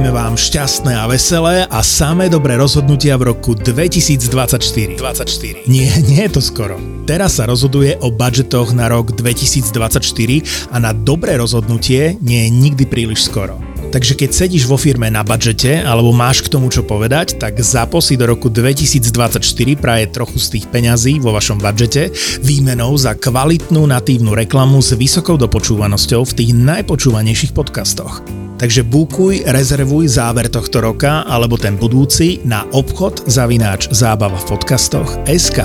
[0.00, 4.96] Prajeme vám šťastné a veselé a samé dobré rozhodnutia v roku 2024.
[4.96, 5.68] 24.
[5.68, 6.80] Nie, nie je to skoro.
[7.04, 12.88] Teraz sa rozhoduje o budžetoch na rok 2024 a na dobré rozhodnutie nie je nikdy
[12.88, 13.60] príliš skoro.
[13.92, 18.16] Takže keď sedíš vo firme na budžete alebo máš k tomu čo povedať, tak zaposi
[18.16, 19.04] do roku 2024
[19.76, 22.08] praje trochu z tých peňazí vo vašom budžete
[22.40, 28.24] výmenou za kvalitnú natívnu reklamu s vysokou dopočúvanosťou v tých najpočúvanejších podcastoch.
[28.60, 35.16] Takže bukuj, rezervuj záver tohto roka alebo ten budúci na obchod zavináč zábava v podcastoch
[35.24, 35.64] SK.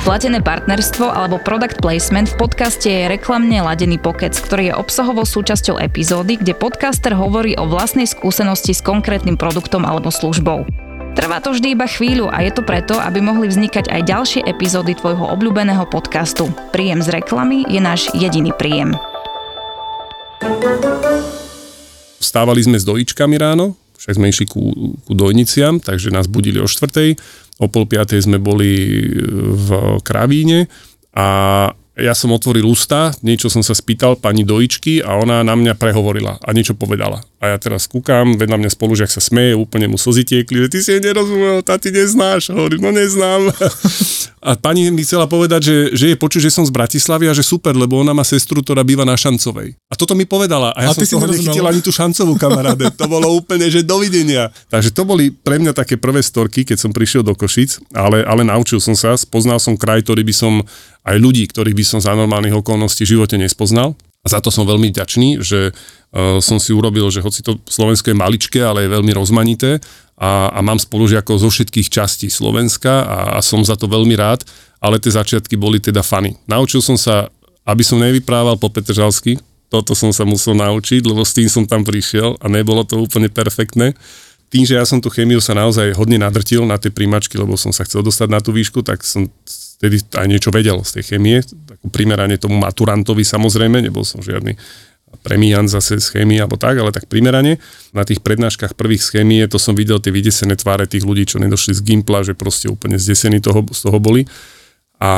[0.00, 5.76] Platené partnerstvo alebo product placement v podcaste je reklamne ladený pokec, ktorý je obsahovou súčasťou
[5.76, 10.64] epizódy, kde podcaster hovorí o vlastnej skúsenosti s konkrétnym produktom alebo službou.
[11.14, 14.98] Trvá to vždy iba chvíľu a je to preto, aby mohli vznikať aj ďalšie epizódy
[14.98, 16.50] tvojho obľúbeného podcastu.
[16.70, 18.94] Príjem z reklamy je náš jediný príjem.
[22.22, 26.66] Vstávali sme s dojičkami ráno, však sme išli ku, ku dojniciam, takže nás budili o
[26.70, 27.18] štvrtej
[27.60, 29.04] o pol piatej sme boli
[29.36, 29.68] v
[30.00, 30.66] Kravíne
[31.12, 31.28] a
[31.98, 36.38] ja som otvoril ústa, niečo som sa spýtal pani dojičky a ona na mňa prehovorila
[36.38, 37.20] a niečo povedala.
[37.42, 40.78] A ja teraz kúkam, vedľa mňa spolužiak sa smeje, úplne mu slzy tiekli, že ty
[40.80, 42.54] si jej nerozumel, tá ty neznáš.
[42.54, 43.50] Hovorím, no neznám.
[44.40, 47.44] A pani mi chcela povedať, že, že je počuť, že som z Bratislavy a že
[47.44, 49.76] super, lebo ona má sestru, ktorá býva na Šancovej.
[49.92, 50.72] A toto mi povedala.
[50.72, 52.88] A ja a som z toho nechytil ani tú šancovú kamaráde.
[52.96, 54.48] To bolo úplne, že dovidenia.
[54.72, 58.40] Takže to boli pre mňa také prvé storky, keď som prišiel do Košic, ale, ale
[58.40, 60.64] naučil som sa, spoznal som kraj, ktorý by som,
[61.04, 63.92] aj ľudí, ktorých by som za normálnych okolností v živote nespoznal.
[64.20, 68.12] A za to som veľmi ďačný, že uh, som si urobil, že hoci to Slovensko
[68.12, 69.80] je maličké, ale je veľmi rozmanité
[70.20, 74.44] a, a mám spolužiakov zo všetkých častí Slovenska a, a som za to veľmi rád,
[74.76, 76.36] ale tie začiatky boli teda fany.
[76.44, 77.32] Naučil som sa,
[77.64, 79.40] aby som nevyprával po Petržalsky,
[79.72, 83.32] toto som sa musel naučiť, lebo s tým som tam prišiel a nebolo to úplne
[83.32, 83.96] perfektné.
[84.50, 87.70] Tým, že ja som tú chemiu sa naozaj hodne nadrtil na tie príjmačky, lebo som
[87.70, 89.30] sa chcel dostať na tú výšku, tak som
[89.78, 94.58] vtedy aj niečo vedel z tej chemie, takú primerane tomu maturantovi samozrejme, nebol som žiadny
[95.20, 97.60] premian zase z chémie alebo tak, ale tak primerane.
[97.92, 101.38] Na tých prednáškach prvých z chémie to som videl tie vydesené tváre tých ľudí, čo
[101.38, 104.24] nedošli z Gimpla, že proste úplne zdesení toho, z toho boli.
[105.00, 105.12] A,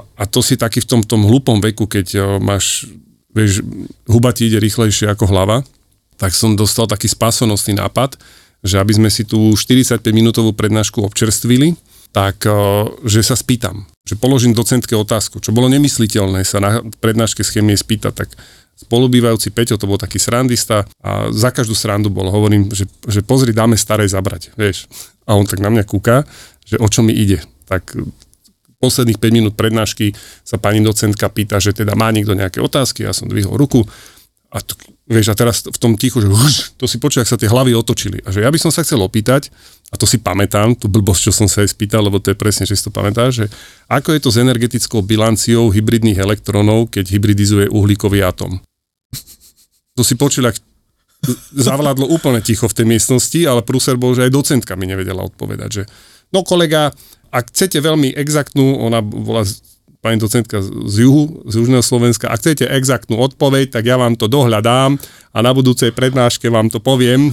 [0.00, 2.84] a to si taký v tom, tom hlupom veku, keď máš,
[3.32, 3.64] vieš,
[4.04, 5.64] huba ti ide rýchlejšie ako hlava,
[6.20, 8.20] tak som dostal taký spásonostný nápad,
[8.62, 11.74] že aby sme si tú 45-minútovú prednášku občerstvili,
[12.12, 12.44] tak
[13.08, 17.74] že sa spýtam, že položím docentke otázku, čo bolo nemysliteľné sa na prednáške z chémie
[17.74, 18.28] spýtať, tak
[18.82, 23.54] spolubývajúci Peťo, to bol taký srandista a za každú srandu bol, hovorím, že, že pozri,
[23.54, 24.90] dáme starej zabrať, vieš.
[25.24, 26.26] A on tak na mňa kúka,
[26.66, 27.40] že o čo mi ide.
[27.70, 27.94] Tak
[28.82, 30.10] posledných 5 minút prednášky
[30.42, 33.86] sa pani docentka pýta, že teda má niekto nejaké otázky, ja som dvihol ruku
[34.52, 34.76] a to,
[35.08, 37.72] vieš, a teraz v tom tichu, že huš, to si počuj, ak sa tie hlavy
[37.72, 38.20] otočili.
[38.20, 39.48] A že ja by som sa chcel opýtať,
[39.88, 42.68] a to si pamätám, tú blbosť, čo som sa aj spýtal, lebo to je presne,
[42.68, 43.46] že si to pamätáš, že
[43.88, 48.60] ako je to s energetickou bilanciou hybridných elektrónov, keď hybridizuje uhlíkový atom
[49.96, 50.56] to si počul, ak
[51.54, 55.70] zavládlo úplne ticho v tej miestnosti, ale prúser bol, že aj docentka mi nevedela odpovedať,
[55.70, 55.82] že
[56.34, 56.90] no kolega,
[57.30, 59.46] ak chcete veľmi exaktnú, ona bola
[60.02, 64.26] pani docentka z juhu, z južného Slovenska, ak chcete exaktnú odpoveď, tak ja vám to
[64.26, 64.98] dohľadám
[65.30, 67.30] a na budúcej prednáške vám to poviem.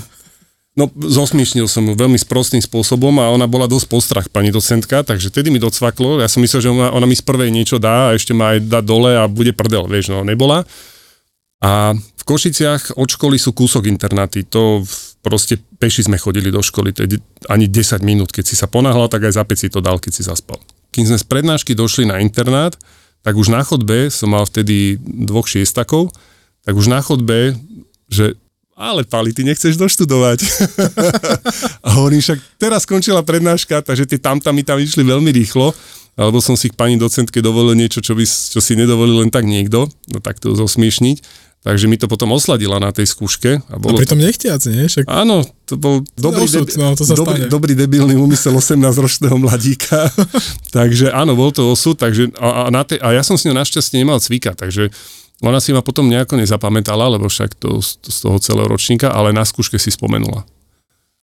[0.77, 5.33] No, zosmiešnil som ju veľmi sprostým spôsobom a ona bola dosť postrach, pani docentka, takže
[5.33, 6.21] tedy mi docvaklo.
[6.21, 8.69] Ja som myslel, že ona, ona mi z prvej niečo dá a ešte ma aj
[8.69, 10.63] dá dole a bude prdel, vieš, no nebola.
[11.59, 14.47] A v Košiciach od školy sú kúsok internáty.
[14.55, 14.79] To
[15.19, 17.19] proste peši sme chodili do školy, to je
[17.51, 18.31] ani 10 minút.
[18.31, 20.55] Keď si sa ponáhľal, tak aj za si to dal, keď si zaspal.
[20.95, 22.79] Kým sme z prednášky došli na internát,
[23.19, 26.15] tak už na chodbe, som mal vtedy dvoch šiestakov,
[26.63, 27.59] tak už na chodbe,
[28.07, 28.39] že
[28.79, 30.39] ale Pali, ty nechceš doštudovať.
[31.85, 35.75] a hovorím, však teraz skončila prednáška, takže tie tamtami tam išli veľmi rýchlo,
[36.15, 39.43] alebo som si k pani docentke dovolil niečo, čo, by, čo si nedovolil len tak
[39.43, 41.48] niekto, no tak to zosmiešniť.
[41.59, 43.59] Takže mi to potom osladila na tej skúške.
[43.67, 44.23] A, bolo a pritom to...
[44.23, 44.87] nechtiac, nie?
[44.87, 45.11] Však...
[45.11, 50.07] Áno, to bol dobrý, Osud, debi- no, to sa dobrý, dobrý debilný úmysel 18-ročného mladíka.
[50.71, 51.99] takže áno, bol to osud.
[51.99, 54.87] Takže, a, a, na te, a ja som s ňou našťastie nemal cvika, takže
[55.43, 59.35] ona si ma potom nejako nezapamätala, lebo však to, to z toho celého ročníka, ale
[59.35, 60.47] na skúške si spomenula.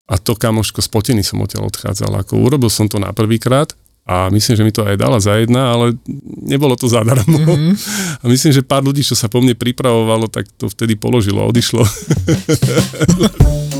[0.06, 2.12] A to kamoško spotený som odtiaľ odchádzal.
[2.23, 3.73] Ako urobil som to na prvýkrát
[4.06, 5.99] a myslím, že mi to aj dala za jedna, ale
[6.47, 7.26] nebolo to zadarmo.
[7.26, 7.75] Mm-hmm.
[8.23, 11.50] A myslím, že pár ľudí, čo sa po mne pripravovalo, tak to vtedy položilo a
[11.50, 11.82] odišlo.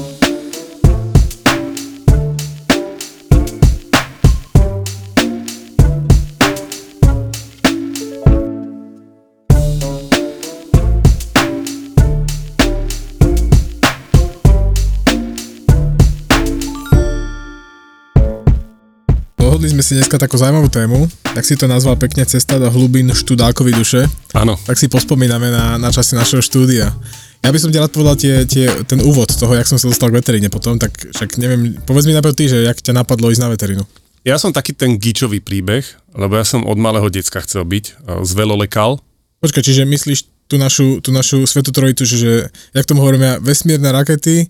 [19.67, 23.11] Vybrali sme si dneska takú zaujímavú tému, tak si to nazval pekne Cesta do hlubín
[23.11, 24.07] študákovi duše.
[24.31, 24.55] Áno.
[24.63, 26.95] Tak si pospomíname na, na časy našeho štúdia.
[27.43, 30.15] Ja by som ti rád povedal tie, tie, ten úvod toho, jak som sa dostal
[30.15, 33.43] k veteríne potom, tak však neviem, povedz mi najprv ty, že jak ťa napadlo ísť
[33.43, 33.83] na veterínu.
[34.23, 35.83] Ja som taký ten gičový príbeh,
[36.15, 37.93] lebo ja som od malého decka chcel byť e,
[38.23, 39.03] z velolekal.
[39.43, 42.33] Počkaj, čiže myslíš tú našu, tú našu svetú že, že
[42.71, 44.47] jak tomu hovoríme, vesmírne rakety,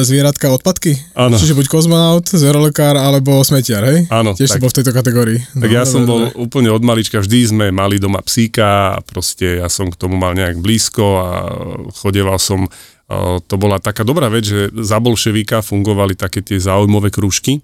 [0.00, 0.94] zvieratka odpadky?
[1.12, 1.34] Áno.
[1.34, 4.06] Čiže buď kozmonaut, zverolekár alebo smetiar, hej?
[4.06, 4.62] Áno, Tiež si tak.
[4.62, 5.38] bol v tejto kategórii.
[5.50, 6.38] Tak ja dobre, som bol dobre.
[6.38, 10.32] úplne od malička, vždy sme mali doma psíka a proste ja som k tomu mal
[10.32, 11.28] nejak blízko a
[11.98, 12.70] chodeval som, e,
[13.42, 17.58] to bola taká dobrá vec, že za bolševíka fungovali také tie záujmové krúžky.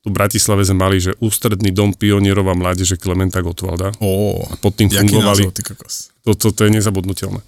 [0.00, 3.92] Tu v Bratislave sme mali, že ústredný dom pionierov a mládeže Klementa Gotwalda.
[4.00, 6.08] Ó, A pod tým fungovali, názov, ty kokos.
[6.24, 7.40] to, to, to je nezabudnutelné.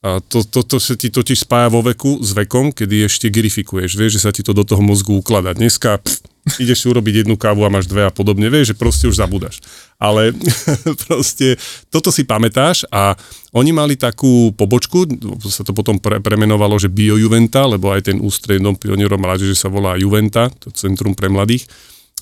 [0.00, 4.00] A to, to, to sa ti totiž spája vo veku s vekom, kedy ešte girifikuješ,
[4.00, 5.52] vieš, že sa ti to do toho mozgu ukladá.
[5.52, 6.24] Dneska pff,
[6.56, 9.60] ideš si urobiť jednu kávu a máš dve a podobne, vieš, že proste už zabudáš.
[10.00, 10.32] Ale
[11.04, 11.60] proste
[11.92, 13.12] toto si pamätáš a
[13.52, 15.04] oni mali takú pobočku,
[15.44, 19.68] sa to potom pre, premenovalo, že Bio Juventa, lebo aj ten ústrednom pionierov mládeže sa
[19.68, 21.68] volá Juventa, to Centrum pre mladých.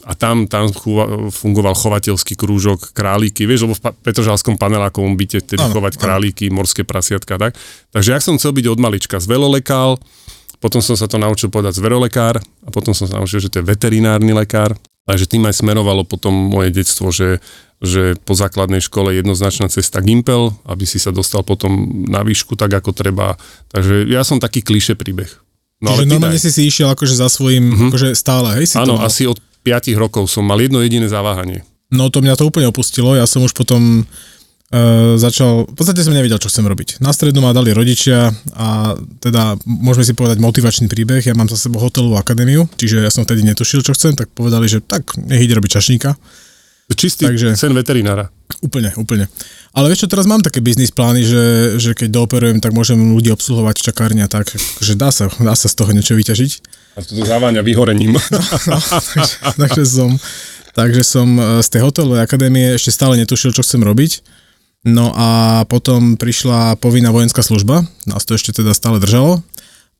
[0.06, 0.70] A tam, tam
[1.32, 6.02] fungoval chovateľský krúžok, králiky, vieš, lebo v Petržalskom panelákovom byte tedy Áno, chovať áno.
[6.02, 7.58] králiky, morské prasiatka, tak.
[7.90, 9.98] Takže ja som chcel byť od malička zvelolekál,
[10.58, 13.66] potom som sa to naučil povedať zverolekár a potom som sa naučil, že to je
[13.66, 14.74] veterinárny lekár.
[15.08, 17.40] Takže tým aj smerovalo potom moje detstvo, že,
[17.80, 22.76] že po základnej škole jednoznačná cesta Gimpel, aby si sa dostal potom na výšku tak,
[22.76, 23.40] ako treba.
[23.72, 25.32] Takže ja som taký kliše príbeh.
[25.80, 26.44] No, Čiže ty normálne daj.
[26.44, 27.88] si si išiel akože za svojím, mm-hmm.
[27.88, 28.66] akože stále, hej?
[28.68, 31.64] Si Áno, asi od 5 rokov som mal jedno jediné zaváhanie.
[31.88, 36.12] No to mňa to úplne opustilo, ja som už potom uh, začal, v podstate som
[36.12, 37.00] nevedel, čo chcem robiť.
[37.00, 38.92] Na stredu ma dali rodičia a
[39.24, 43.24] teda môžeme si povedať motivačný príbeh, ja mám za sebou hotelovú akadémiu, čiže ja som
[43.24, 46.12] vtedy netušil, čo chcem, tak povedali, že tak, nech ide robiť čašníka.
[46.88, 48.32] Čistý Takže- sen veterinára.
[48.64, 49.28] Úplne, úplne.
[49.76, 51.44] Ale vieš čo, teraz mám také biznis plány, že,
[51.76, 55.52] že keď dooperujem, tak môžem ľudí obsluhovať v čakárni a tak, že dá sa, dá
[55.52, 56.52] sa z toho niečo vyťažiť.
[56.96, 58.16] A to zaváňa vyhorením.
[58.16, 58.40] No,
[59.14, 60.10] takže, takže som,
[60.72, 64.24] takže som e, z tej hotelovej akadémie ešte stále netušil, čo chcem robiť.
[64.88, 69.42] No a potom prišla povinná vojenská služba, nás to ešte teda stále držalo,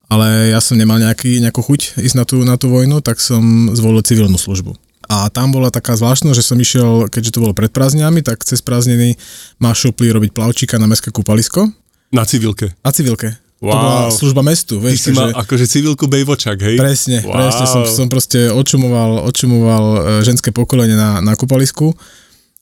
[0.08, 3.74] ale ja som nemal nejaký, nejakú chuť ísť na tú, na tú vojnu, tak som
[3.76, 4.87] zvolil civilnú službu.
[5.08, 8.60] A tam bola taká zvláštnosť, že som išiel, keďže to bolo pred prázdninami, tak cez
[8.60, 9.16] prázdniny
[9.56, 11.72] ma šupli robiť plavčíka na mestské kúpalisko
[12.12, 12.76] Na civilke.
[12.80, 13.32] a civilke.
[13.58, 13.74] To Wow.
[13.74, 16.78] bola služba mestu, Ty vieš, si mal akože civilku bejvočak, hej?
[16.78, 17.34] Presne, Wow.
[17.34, 21.90] presne, som, som proste odčumoval, odčumoval e, ženské pokolenie na, na kúpalisku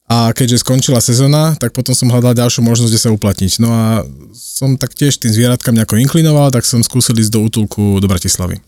[0.08, 3.52] a keďže skončila sezóna, tak potom som hľadal ďalšiu možnosť, kde sa uplatniť.
[3.58, 3.84] No a
[4.32, 8.62] som tak tiež tým zvieratkám nejako inklinoval, tak som skúsil ísť do útulku do Bratislavy.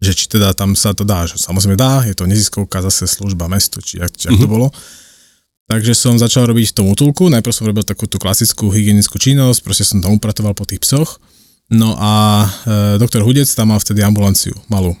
[0.00, 3.46] Že či teda tam sa to dá, že samozrejme dá, je to neziskovka, zase služba
[3.52, 4.72] mestu, či jak, či jak to bolo.
[5.70, 9.62] Takže som začal robiť v tom útulku, najprv som robil takú tú klasickú hygienickú činnosť,
[9.62, 11.22] proste som tam upratoval po tých psoch.
[11.70, 14.98] No a e, doktor Hudec tam mal vtedy ambulanciu, malú.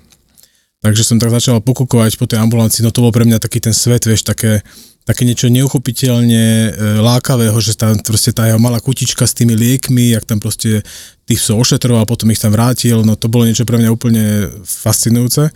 [0.78, 3.74] Takže som tak začal pokúkovať po tej ambulancii, no to bol pre mňa taký ten
[3.74, 4.62] svet, vieš, také,
[5.10, 6.70] také niečo neuchopiteľne e,
[7.02, 10.86] lákavého, že tam proste tá jeho malá kutička s tými liekmi, jak tam proste
[11.26, 15.50] tých psov ošetroval, potom ich tam vrátil, no to bolo niečo pre mňa úplne fascinujúce.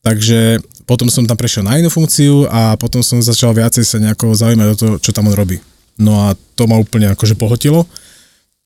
[0.00, 4.32] Takže potom som tam prešiel na inú funkciu a potom som začal viacej sa nejako
[4.32, 5.60] zaujímať o to, čo tam on robí.
[6.00, 7.84] No a to ma úplne akože pohotilo.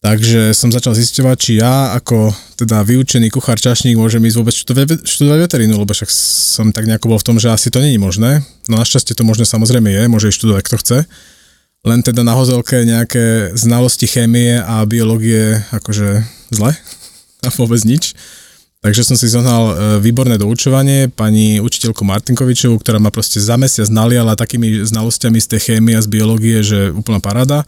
[0.02, 5.06] Takže som začal zisťovať, či ja ako teda vyučený kuchár čašník môžem ísť vôbec študovať,
[5.06, 8.42] študovať veterínu, lebo však som tak nejako bol v tom, že asi to není možné.
[8.66, 10.98] No našťastie to možné samozrejme je, môže ísť študovať kto chce.
[11.86, 16.74] Len teda na hozelke nejaké znalosti chémie a biológie akože zle
[17.46, 18.18] a vôbec nič.
[18.82, 23.86] Takže som si zohnal e, výborné doučovanie pani učiteľku Martinkovičovú, ktorá ma proste za mesiac
[23.86, 27.62] naliala takými znalosťami z tej chémie a z biológie, že úplná paráda.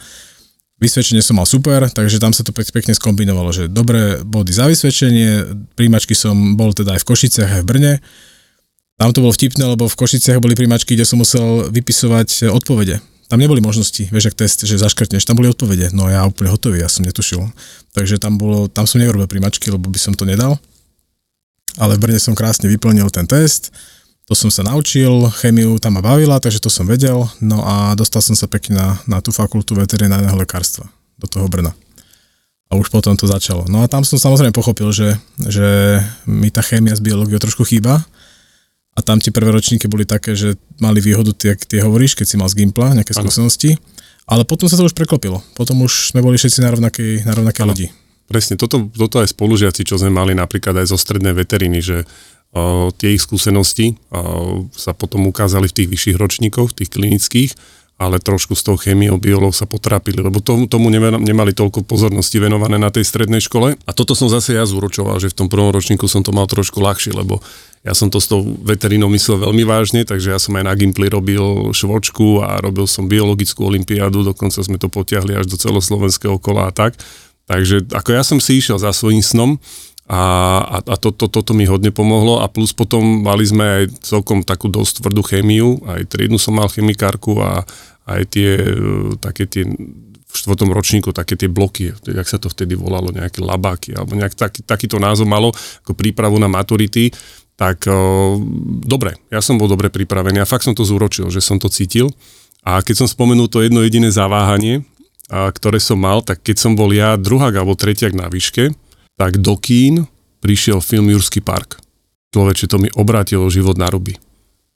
[0.83, 4.67] Vysvedčenie som mal super, takže tam sa to pek- pekne skombinovalo, že dobré body za
[4.67, 5.47] vysvedčenie,
[5.79, 7.93] príjmačky som bol teda aj v Košiciach, aj v Brne.
[8.99, 12.99] Tam to bolo vtipné, lebo v Košiciach boli príjmačky, kde som musel vypisovať e, odpovede.
[13.31, 15.95] Tam neboli možnosti, vieš, ak test, že zaškrtneš, tam boli odpovede.
[15.95, 17.43] No ja úplne hotový, ja som netušil.
[17.95, 20.59] Takže tam bolo, tam som neurobil príjmačky, lebo by som to nedal.
[21.79, 23.75] Ale v Brne som krásne vyplnil ten test,
[24.25, 28.25] to som sa naučil, chemiu tam ma bavila, takže to som vedel, no a dostal
[28.25, 30.89] som sa pekne na, na tú fakultu veterinárneho lekárstva,
[31.21, 31.77] do toho Brna.
[32.73, 33.69] A už potom to začalo.
[33.69, 38.01] No a tam som samozrejme pochopil, že, že mi tá chémia s biológiou trošku chýba,
[38.95, 42.37] a tam tie prvé ročníky boli také, že mali výhodu, tie, tie hovoríš, keď si
[42.39, 43.27] mal z Gimpla nejaké Áno.
[43.27, 43.75] skúsenosti,
[44.25, 45.43] ale potom sa to už preklopilo.
[45.59, 47.71] Potom už sme boli všetci na rovnakej, na rovnakej Áno.
[47.75, 47.87] lodi.
[48.25, 52.09] Presne, toto, toto aj spolužiaci, čo sme mali napríklad aj zo strednej veteriny, že
[52.99, 53.99] tie ich skúsenosti
[54.71, 57.51] sa potom ukázali v tých vyšších ročníkoch, tých klinických,
[57.95, 62.75] ale trošku s tou chémiou biolov sa potrápili, lebo tomu, tomu nemali toľko pozornosti venované
[62.75, 63.79] na tej strednej škole.
[63.87, 66.83] A toto som zase ja zúročoval, že v tom prvom ročníku som to mal trošku
[66.83, 67.39] ľahšie, lebo
[67.87, 71.07] ja som to s tou veterínou myslel veľmi vážne, takže ja som aj na Gimply
[71.07, 76.71] robil švočku a robil som biologickú olimpiádu, dokonca sme to potiahli až do celoslovenského kola
[76.71, 76.99] a tak.
[77.47, 79.61] Takže ako ja som si išiel za svojím snom
[80.05, 80.21] a,
[80.61, 84.45] a, a to, to, toto mi hodne pomohlo a plus potom mali sme aj celkom
[84.45, 87.65] takú dosť tvrdú chémiu, aj triednu som mal chemikárku a
[88.05, 88.69] aj tie e,
[89.17, 93.97] také tie v štvrtom ročníku také tie bloky, jak sa to vtedy volalo, nejaké labáky,
[93.97, 95.57] alebo nejak taký, takýto názov malo
[95.87, 97.09] ako prípravu na maturity,
[97.57, 98.05] tak o, e,
[98.85, 102.13] dobre, ja som bol dobre pripravený a fakt som to zúročil, že som to cítil.
[102.61, 104.85] A keď som spomenul to jedno jediné zaváhanie,
[105.33, 108.77] a, ktoré som mal, tak keď som bol ja druhák alebo tretiak na výške,
[109.15, 110.07] tak do kín
[110.43, 111.81] prišiel film Jurský park.
[112.35, 114.19] Človeče, to mi obrátilo život na ruby.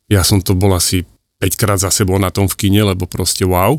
[0.09, 1.05] Ja som to bol asi
[1.43, 3.79] 5 krát za sebou na tom v kine, lebo proste wow.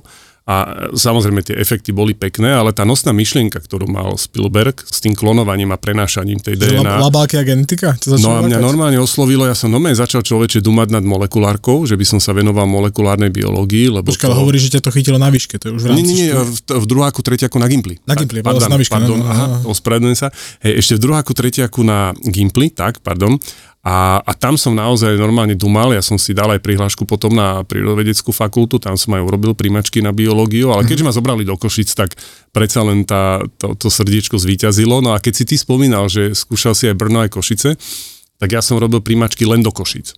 [0.50, 5.14] A samozrejme tie efekty boli pekné, ale tá nosná myšlienka, ktorú mal Spielberg s tým
[5.14, 7.06] klonovaním a prenášaním tej DNA...
[7.06, 7.94] Labáky a genetika?
[8.18, 8.66] No a mňa lakať?
[8.66, 12.66] normálne oslovilo, ja som normálne začal človeče dumať nad molekulárkou, že by som sa venoval
[12.66, 14.10] molekulárnej biológii, lebo...
[14.10, 14.42] Počkaj, to...
[14.42, 16.02] hovorí, že ťa to chytilo na výške, to je už v rámci...
[16.02, 18.02] Nie, nie, nie, v, v druháku, tretiaku na Gimply.
[18.10, 18.98] Na Gimply, pardon, na výške.
[18.98, 20.34] Pardon, no, aha, ospravedlňujem sa.
[20.66, 23.38] Hej, ešte v druháku, tretiaku na Gimply, tak, pardon.
[23.80, 27.64] A, a tam som naozaj normálne dumal, ja som si dal aj prihlášku potom na
[27.64, 31.96] prírodovedeckú fakultu, tam som aj urobil príjmačky na biológiu, ale keďže ma zobrali do Košic,
[31.96, 32.12] tak
[32.52, 35.00] predsa len tá, to, to srdiečko zvíťazilo.
[35.00, 37.80] No a keď si ty spomínal, že skúšal si aj Brno aj Košice,
[38.36, 40.12] tak ja som robil príjmačky len do Košic.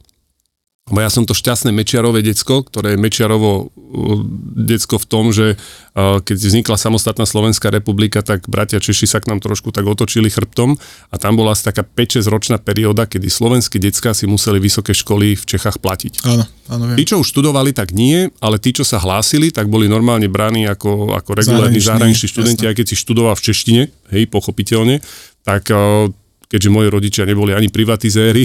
[0.91, 4.19] Lebo ja som to šťastné Mečiarové decko, ktoré je Mečiarovo uh,
[4.59, 9.31] decko v tom, že uh, keď vznikla samostatná Slovenská republika, tak bratia Češi sa k
[9.31, 10.75] nám trošku tak otočili chrbtom
[11.07, 15.39] a tam bola asi taká 5-6 ročná perióda, kedy slovenské decka si museli vysoké školy
[15.39, 16.27] v Čechách platiť.
[16.27, 16.99] Áno, áno, viem.
[16.99, 20.67] Tí, čo už študovali, tak nie, ale tí, čo sa hlásili, tak boli normálne braní
[20.67, 23.81] ako, ako regulárni zahraniční študenti, aj keď si študoval v češtine,
[24.11, 24.99] hej, pochopiteľne,
[25.47, 26.11] tak uh,
[26.51, 28.43] keďže moji rodičia neboli ani privatizéri,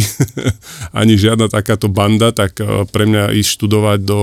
[1.02, 4.20] ani žiadna takáto banda, tak eh, pre mňa ísť študovať do,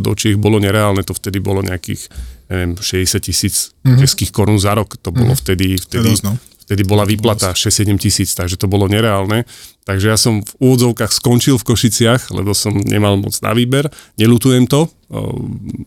[0.00, 2.08] do Čiech bolo nereálne, to vtedy bolo nejakých
[2.48, 4.00] neviem, 60 tisíc mm-hmm.
[4.00, 5.42] českých korún za rok, to bolo mm-hmm.
[5.44, 6.38] vtedy, vtedy, no.
[6.64, 9.44] vtedy bola výplata 6-7 tisíc, takže to bolo nereálne.
[9.86, 13.86] Takže ja som v úvodzovkách skončil v Košiciach, lebo som nemal moc na výber,
[14.18, 14.90] nelutujem to,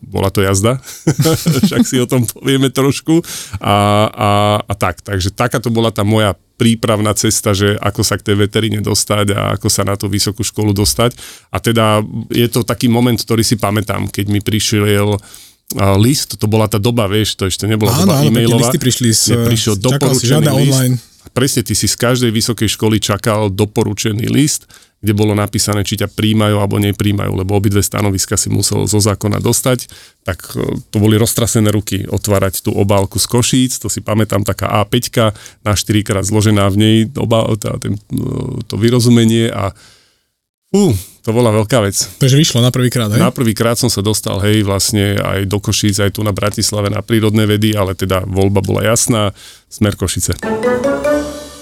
[0.08, 0.80] bola to jazda,
[1.68, 3.20] však si o tom povieme trošku
[3.60, 4.30] a, a,
[4.64, 8.36] a tak, takže taká to bola tá moja prípravná cesta, že ako sa k tej
[8.48, 11.16] veteríne dostať a ako sa na tú vysokú školu dostať.
[11.56, 15.16] A teda je to taký moment, ktorý si pamätám, keď mi prišiel
[16.00, 18.68] list, to bola tá doba, vieš, to ešte nebola áno, doba áno, e-mailová.
[18.68, 20.76] listy prišli z, prišiel doporučený list.
[20.76, 20.96] online.
[21.40, 24.68] Presne, ty si z každej vysokej školy čakal doporučený list
[25.00, 29.40] kde bolo napísané, či ťa príjmajú alebo nepríjmajú, lebo obidve stanoviska si musel zo zákona
[29.40, 29.88] dostať,
[30.28, 34.84] tak e, to boli roztrasené ruky otvárať tú obálku z Košíc, to si pamätám, taká
[34.84, 35.32] A5,
[35.64, 40.94] na 4 krát zložená v nej obál, tá, ten, e, to vyrozumenie a uh,
[41.24, 41.96] to bola veľká vec.
[42.20, 43.24] Takže vyšlo na prvý krát, hej?
[43.24, 46.92] Na prvý krát som sa dostal, hej, vlastne aj do Košíc, aj tu na Bratislave
[46.92, 49.32] na prírodné vedy, ale teda voľba bola jasná,
[49.72, 50.36] smer Košice.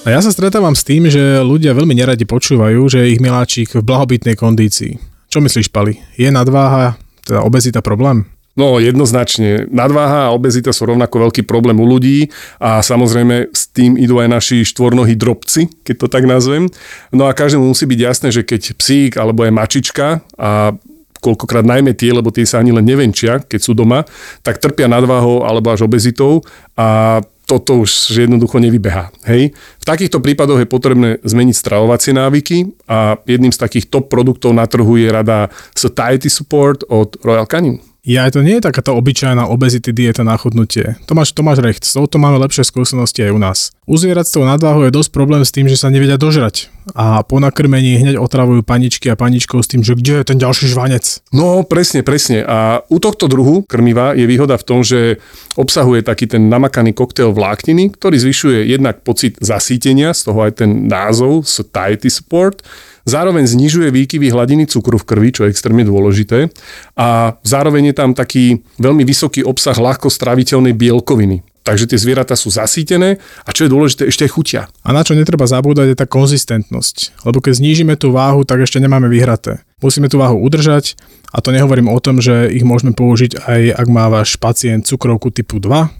[0.08, 3.84] A ja sa stretávam s tým, že ľudia veľmi neradi počúvajú, že ich miláčik v
[3.84, 4.96] blahobytnej kondícii.
[5.28, 6.00] Čo myslíš, Pali?
[6.16, 6.96] Je nadváha,
[7.28, 8.24] teda obezita problém?
[8.56, 9.68] No jednoznačne.
[9.68, 14.32] Nadváha a obezita sú rovnako veľký problém u ľudí a samozrejme s tým idú aj
[14.32, 16.72] naši štvornohí drobci, keď to tak nazvem.
[17.12, 20.72] No a každému musí byť jasné, že keď psík alebo je mačička a
[21.20, 24.08] koľkokrát najmä tie, lebo tie sa ani len nevenčia, keď sú doma,
[24.40, 26.48] tak trpia nadváhou alebo až obezitou
[26.80, 29.08] a toto už jednoducho nevybeha.
[29.24, 29.56] Hej?
[29.80, 34.68] V takýchto prípadoch je potrebné zmeniť stravovacie návyky a jedným z takých top produktov na
[34.68, 37.87] trhu je rada Satiety Support od Royal Canin.
[38.08, 40.96] Ja, to nie je takáto obyčajná obezity dieta na chudnutie.
[41.12, 43.60] Tomáš, Tomáš Recht, s touto máme lepšie skúsenosti aj u nás.
[43.84, 46.72] U zvierat s je dosť problém s tým, že sa nevedia dožrať.
[46.96, 50.72] A po nakrmení hneď otravujú paničky a paničkou s tým, že kde je ten ďalší
[50.72, 51.20] žvanec.
[51.36, 52.48] No, presne, presne.
[52.48, 55.20] A u tohto druhu krmiva je výhoda v tom, že
[55.60, 60.88] obsahuje taký ten namakaný koktail vlákniny, ktorý zvyšuje jednak pocit zasítenia, z toho aj ten
[60.88, 62.64] názov satiety support,
[63.08, 66.52] Zároveň znižuje výkyvy hladiny cukru v krvi, čo je extrémne dôležité.
[67.00, 71.40] A zároveň je tam taký veľmi vysoký obsah ľahko straviteľnej bielkoviny.
[71.64, 74.62] Takže tie zvieratá sú zasítené a čo je dôležité, ešte aj chutia.
[74.88, 77.28] A na čo netreba zabúdať je tá konzistentnosť.
[77.28, 79.64] Lebo keď znížime tú váhu, tak ešte nemáme vyhraté.
[79.84, 80.96] Musíme tú váhu udržať
[81.36, 85.28] a to nehovorím o tom, že ich môžeme použiť aj ak má váš pacient cukrovku
[85.32, 85.92] typu 2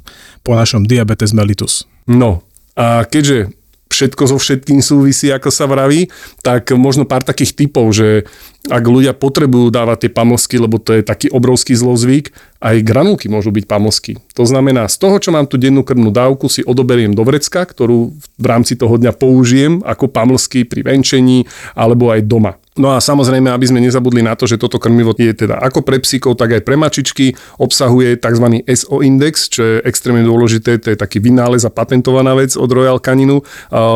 [0.48, 1.84] po našom diabetes mellitus.
[2.08, 2.48] No
[2.80, 3.52] a keďže
[3.90, 6.12] všetko so všetkým súvisí, ako sa vraví,
[6.46, 8.28] tak možno pár takých typov, že
[8.68, 13.56] ak ľudia potrebujú dávať tie pamlsky, lebo to je taký obrovský zlozvyk, aj granulky môžu
[13.56, 14.20] byť pamlsky.
[14.36, 18.12] To znamená, z toho, čo mám tu dennú krvnú dávku, si odoberiem do vrecka, ktorú
[18.18, 22.60] v rámci toho dňa použijem ako pamlsky pri venčení alebo aj doma.
[22.78, 25.98] No a samozrejme, aby sme nezabudli na to, že toto krmivo je teda ako pre
[25.98, 28.62] psíkov, tak aj pre mačičky, obsahuje tzv.
[28.78, 33.02] SO index, čo je extrémne dôležité, to je taký vynález a patentovaná vec od Royal
[33.02, 33.42] Caninu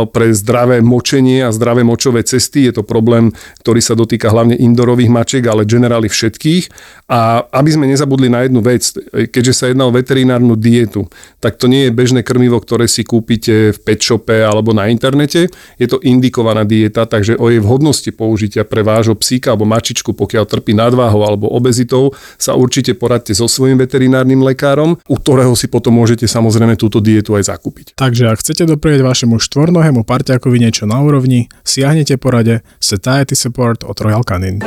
[0.10, 2.66] pre zdravé močenie a zdravé močové cesty.
[2.66, 3.30] Je to problém,
[3.62, 6.74] ktorý sa dotýka hlavne indorových mačiek, ale generáli všetkých.
[7.06, 11.06] A aby sme nezabudli na jednu vec, keďže sa jedná o veterinárnu dietu,
[11.38, 15.54] tak to nie je bežné krmivo, ktoré si kúpite v pet shope alebo na internete.
[15.78, 20.48] Je to indikovaná dieta, takže o jej vhodnosti použitia pre vášho psíka alebo mačičku, pokiaľ
[20.48, 26.00] trpí nadváhou alebo obezitou, sa určite poradte so svojím veterinárnym lekárom, u ktorého si potom
[26.00, 28.00] môžete samozrejme túto dietu aj zakúpiť.
[28.00, 33.98] Takže ak chcete doprieť vašemu štvornohému parťakovi niečo na úrovni, siahnete porade Satiety Support od
[34.00, 34.64] Royal Canin.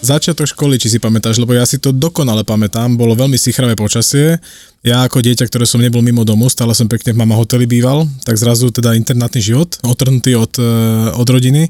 [0.00, 4.40] Začiatok školy, či si pamätáš, lebo ja si to dokonale pamätám, bolo veľmi sichravé počasie.
[4.80, 8.08] Ja ako dieťa, ktoré som nebol mimo domu, stále som pekne v mama hoteli býval,
[8.24, 10.56] tak zrazu teda internátny život, otrhnutý od,
[11.12, 11.68] od rodiny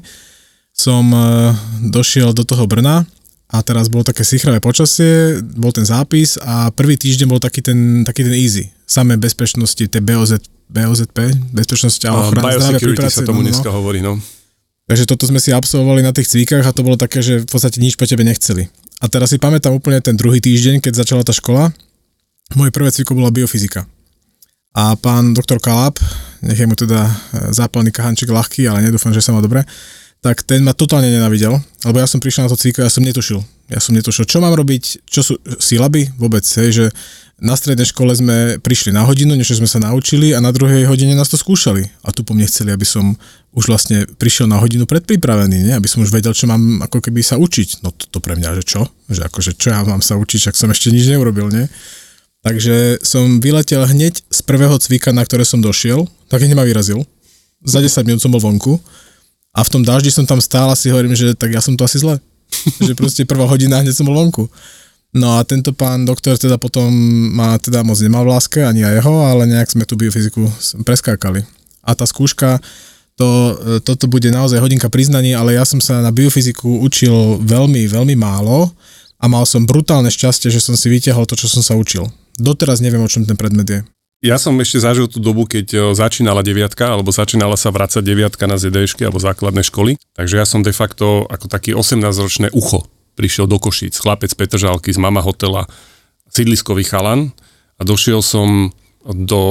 [0.81, 1.19] som e,
[1.93, 3.05] došiel do toho Brna
[3.53, 8.01] a teraz bolo také sichravé počasie, bol ten zápis a prvý týždeň bol taký ten,
[8.01, 8.73] taký ten easy.
[8.89, 11.17] Samé bezpečnosti, tie BOZ, BOZP,
[11.53, 13.21] bezpečnosť a ochrana zdravia pri práci.
[13.21, 13.47] sa tomu no, no.
[13.53, 13.75] dneska no.
[13.77, 14.17] hovorí, no.
[14.89, 17.77] Takže toto sme si absolvovali na tých cvíkach a to bolo také, že v podstate
[17.79, 18.67] nič po tebe nechceli.
[18.99, 21.71] A teraz si pamätám úplne ten druhý týždeň, keď začala tá škola.
[22.59, 23.87] Moje prvé cviko bola biofyzika.
[24.71, 25.99] A pán doktor Kalab,
[26.43, 27.13] nech je mu teda e,
[27.51, 29.67] zápalný kahančik ľahký, ale nedúfam, že sa má dobre,
[30.21, 33.41] tak ten ma totálne nenavidel, lebo ja som prišiel na to a ja som netušil.
[33.73, 36.85] Ja som netušil, čo mám robiť, čo sú sílaby vôbec, hej, že
[37.41, 41.17] na strednej škole sme prišli na hodinu, niečo sme sa naučili a na druhej hodine
[41.17, 41.89] nás to skúšali.
[42.05, 43.17] A tu po mne chceli, aby som
[43.57, 45.73] už vlastne prišiel na hodinu predpripravený, nie?
[45.73, 47.81] aby som už vedel, čo mám ako keby sa učiť.
[47.81, 48.85] No to, to pre mňa, že čo?
[49.09, 51.65] Že akože čo ja mám sa učiť, ak som ešte nič neurobil, nie?
[52.45, 57.09] Takže som vyletel hneď z prvého cvika, na ktoré som došiel, tak hneď ma vyrazil.
[57.65, 58.77] Za 10 minút som bol vonku
[59.51, 61.83] a v tom daždi som tam stál a si hovorím, že tak ja som to
[61.83, 62.19] asi zle.
[62.87, 64.47] že proste prvá hodina hneď som bol vonku.
[65.11, 66.87] No a tento pán doktor teda potom
[67.35, 70.47] ma teda moc nemal v láske, ani ja jeho, ale nejak sme tú biofyziku
[70.87, 71.43] preskákali.
[71.83, 72.63] A tá skúška,
[73.19, 73.27] to,
[73.83, 78.71] toto bude naozaj hodinka priznaní, ale ja som sa na biofyziku učil veľmi, veľmi málo
[79.19, 82.07] a mal som brutálne šťastie, že som si vytiahol to, čo som sa učil.
[82.39, 83.79] Doteraz neviem, o čom ten predmet je.
[84.21, 88.45] Ja som ešte zažil tú dobu, keď e, začínala deviatka, alebo začínala sa vrácať deviatka
[88.45, 89.97] na ZDŠky alebo základné školy.
[90.13, 92.85] Takže ja som de facto ako taký 18-ročné ucho
[93.17, 95.65] prišiel do Košíc, chlapec Petržalky z mama hotela,
[96.29, 97.33] sídliskový chalan
[97.75, 98.69] a došiel som
[99.01, 99.41] do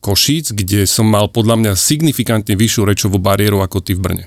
[0.00, 4.24] Košíc, kde som mal podľa mňa signifikantne vyššiu rečovú bariéru ako ty v Brne.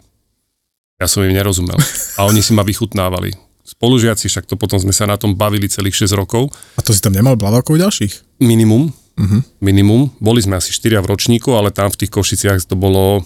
[1.02, 1.82] Ja som im nerozumel.
[2.22, 3.34] A oni si ma vychutnávali.
[3.66, 6.54] Spolužiaci, však to potom sme sa na tom bavili celých 6 rokov.
[6.78, 8.38] A to si tam nemal blavakov ďalších?
[8.38, 8.94] Minimum.
[9.18, 9.42] Uh-huh.
[9.60, 10.12] Minimum.
[10.18, 13.26] Boli sme asi 4 v ročníku, ale tam v tých Košiciach to bolo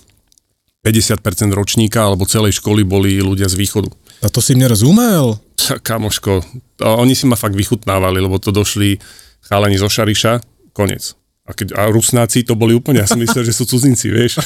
[0.86, 1.22] 50%
[1.54, 3.90] ročníka, alebo celej školy boli ľudia z východu.
[4.22, 5.42] A to si im nerozumel?
[5.88, 6.46] Kamoško,
[6.86, 9.02] oni si ma fakt vychutnávali, lebo to došli
[9.46, 10.42] chalani zo Šariša,
[10.78, 11.18] konec.
[11.46, 14.42] A, keď, a Rusnáci to boli úplne, ja som myslel, že sú cudzinci, vieš.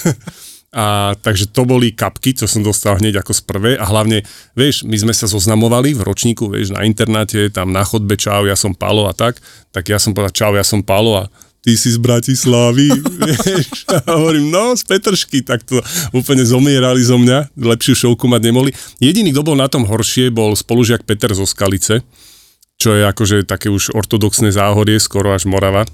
[0.69, 4.21] A takže to boli kapky, čo som dostal hneď ako z prvé a hlavne,
[4.53, 8.53] vieš, my sme sa zoznamovali v ročníku, vieš, na internáte, tam na chodbe čau, ja
[8.53, 9.41] som Palo a tak,
[9.73, 11.33] tak ja som povedal čau, ja som Palo a
[11.65, 12.85] ty si z Bratislavy,
[13.25, 15.81] vieš, a hovorím, no, z Petršky, tak to
[16.13, 18.69] úplne zomierali zo mňa, lepšiu šovku mať nemohli.
[19.01, 22.05] Jediný, kto bol na tom horšie, bol spolužiak Peter zo Skalice,
[22.77, 25.89] čo je akože také už ortodoxné záhorie, skoro až Morava,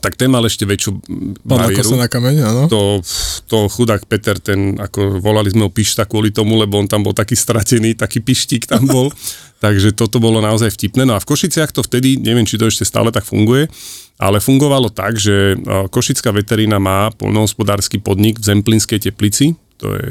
[0.00, 1.04] tak ten mal ešte väčšiu
[1.44, 1.84] bariéru.
[1.84, 2.62] sa na kameň, áno.
[2.72, 3.04] To,
[3.44, 7.12] to chudák Peter, ten, ako volali sme ho Pišta kvôli tomu, lebo on tam bol
[7.12, 9.12] taký stratený, taký pištík tam bol.
[9.64, 11.04] Takže toto bolo naozaj vtipné.
[11.04, 13.68] No a v Košiciach to vtedy, neviem, či to ešte stále tak funguje,
[14.16, 15.60] ale fungovalo tak, že
[15.92, 20.06] Košická veterína má polnohospodársky podnik v Zemplínskej teplici, to je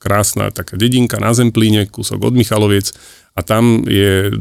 [0.00, 2.94] krásna taká dedinka na Zemplíne, kúsok od Michaloviec
[3.36, 4.32] a tam je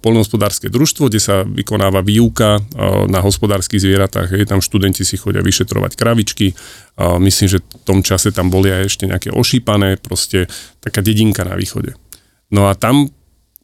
[0.00, 2.64] polnohospodárske družstvo, kde sa vykonáva výuka
[3.12, 4.32] na hospodárskych zvieratách.
[4.48, 6.56] Tam študenti si chodia vyšetrovať kravičky.
[7.20, 10.48] Myslím, že v tom čase tam boli aj ešte nejaké ošípané, proste
[10.80, 11.92] taká dedinka na východe.
[12.48, 13.12] No a tam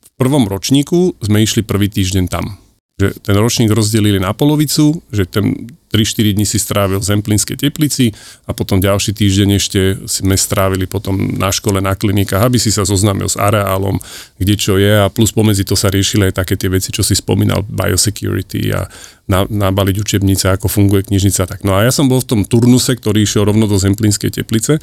[0.05, 2.61] v prvom ročníku sme išli prvý týždeň tam.
[3.01, 8.13] Že ten ročník rozdelili na polovicu, že ten 3-4 dní si strávil v Zemplínskej teplici
[8.45, 12.85] a potom ďalší týždeň ešte sme strávili potom na škole, na klinikách, aby si sa
[12.85, 13.97] zoznámil s areálom,
[14.37, 17.17] kde čo je a plus pomedzi to sa riešili aj také tie veci, čo si
[17.17, 18.87] spomínal, biosecurity a
[19.29, 21.45] na, nabaliť učebnice, ako funguje knižnica.
[21.45, 21.61] Tak.
[21.65, 24.81] No a ja som bol v tom turnuse, ktorý išiel rovno do Zemplínskej teplice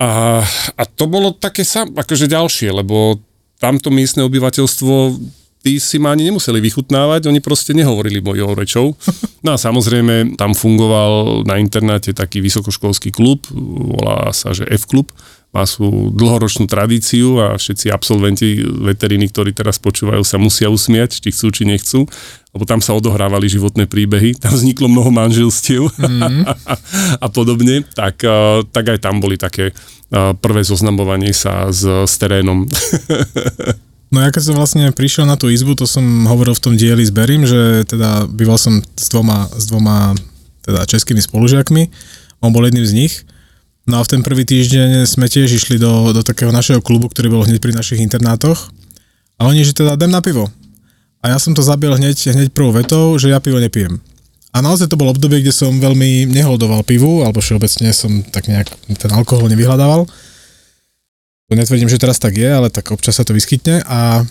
[0.00, 0.40] a,
[0.80, 3.20] a to bolo také sam, akože ďalšie, lebo
[3.60, 5.20] tamto miestne obyvateľstvo
[5.60, 8.86] tí si ma ani nemuseli vychutnávať, oni proste nehovorili mojou rečou.
[9.40, 13.48] No a samozrejme, tam fungoval na internáte taký vysokoškolský klub,
[13.88, 15.08] volá sa, že F-klub,
[15.48, 21.32] má sú dlhoročnú tradíciu a všetci absolventi veteriny, ktorí teraz počúvajú, sa musia usmiať, či
[21.32, 22.04] chcú, či nechcú,
[22.52, 26.44] lebo tam sa odohrávali životné príbehy, tam vzniklo mnoho manželstiev mm.
[27.24, 28.20] a podobne, tak,
[28.70, 29.72] tak aj tam boli také
[30.44, 32.68] prvé zoznamovanie sa s, s terénom.
[34.10, 37.06] No ja keď som vlastne prišiel na tú izbu, to som hovoril v tom dieli
[37.06, 40.18] s Berim, že teda býval som s dvoma, s dvoma
[40.66, 41.86] teda českými spolužiakmi,
[42.42, 43.14] on bol jedným z nich.
[43.86, 47.32] No a v ten prvý týždeň sme tiež išli do, do takého našeho klubu, ktorý
[47.32, 48.70] bol hneď pri našich internátoch.
[49.40, 50.50] A oni, že teda idem na pivo.
[51.24, 54.02] A ja som to zabil hneď, hneď prvou vetou, že ja pivo nepijem.
[54.50, 58.66] A naozaj to bol obdobie, kde som veľmi neholdoval pivu, alebo všeobecne som tak nejak
[58.98, 60.10] ten alkohol nevyhľadával.
[61.50, 64.22] To netvrdím, že teraz tak je, ale tak občas sa to vyskytne a,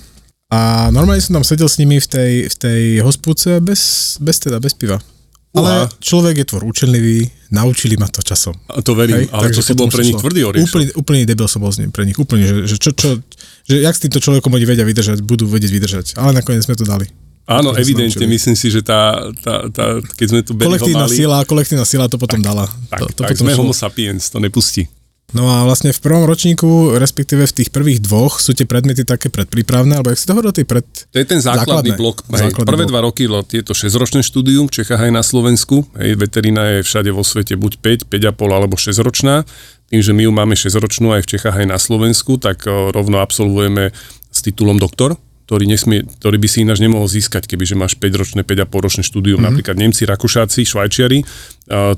[0.48, 4.64] a normálne som tam sedel s nimi v tej, v tej hospúce bez, bez teda,
[4.64, 5.04] bez piva.
[5.50, 8.54] Ale človek je tvor učenlivý, naučili ma to časom.
[8.70, 10.70] A to verím, Hej, ale to si bol pre nich tvrdý oriešok.
[10.70, 13.18] Úplný, úplný debil som bol s ním pre nich, úplne, že, že čo, čo,
[13.66, 16.06] že jak s týmto človekom oni vedia vydržať, budú vedieť vydržať.
[16.22, 17.10] Ale nakoniec sme to dali.
[17.50, 22.06] Áno, evidentne, myslím si, že tá, tá, tá keď sme tu Kolektívna sila, kolektívna sila
[22.06, 22.70] to potom tak, dala.
[22.94, 23.62] Tak, to, to tak potom sme šlo.
[23.66, 24.86] homo sapiens, to nepustí.
[25.30, 29.30] No a vlastne v prvom ročníku, respektíve v tých prvých dvoch, sú tie predmety také
[29.30, 30.82] predprípravné, alebo jak si to hovoril, tie pred...
[30.86, 32.18] To je ten základný základné, blok.
[32.34, 32.92] Hej, základný prvé blok.
[32.92, 35.86] dva roky tieto 6-ročné štúdium, v Čechách aj na Slovensku.
[36.02, 37.78] Hej, veterina je všade vo svete buď
[38.10, 39.46] 5, 5,5 alebo 6-ročná.
[39.94, 43.94] Tým, že my ju máme 6-ročnú aj v Čechách aj na Slovensku, tak rovno absolvujeme
[44.34, 45.14] s titulom doktor
[45.50, 49.42] ktorý, nesmie, ktorý by si ináč nemohol získať, kebyže máš 5-ročné, 5,5-ročné štúdium.
[49.42, 49.50] Mm-hmm.
[49.50, 51.26] Napríklad Nemci, Rakúšáci, Švajčiari,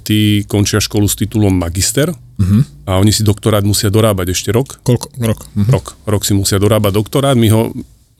[0.07, 2.89] tí končia školu s titulom magister mm-hmm.
[2.89, 4.81] a oni si doktorát musia dorábať ešte rok.
[4.81, 5.13] Koľko?
[5.21, 5.39] Rok.
[5.45, 5.69] Mm-hmm.
[5.69, 5.85] Rok.
[6.09, 7.37] Rok si musia dorábať doktorát.
[7.37, 7.69] My ho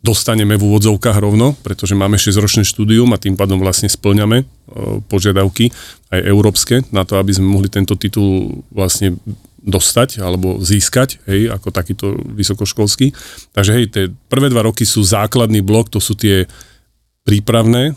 [0.01, 4.49] dostaneme v úvodzovkách rovno, pretože máme 6-ročné štúdium a tým pádom vlastne splňame
[5.09, 5.69] požiadavky
[6.09, 9.13] aj európske na to, aby sme mohli tento titul vlastne
[9.61, 13.13] dostať alebo získať, hej, ako takýto vysokoškolský.
[13.53, 16.49] Takže hej, tie prvé dva roky sú základný blok, to sú tie
[17.21, 17.93] prípravné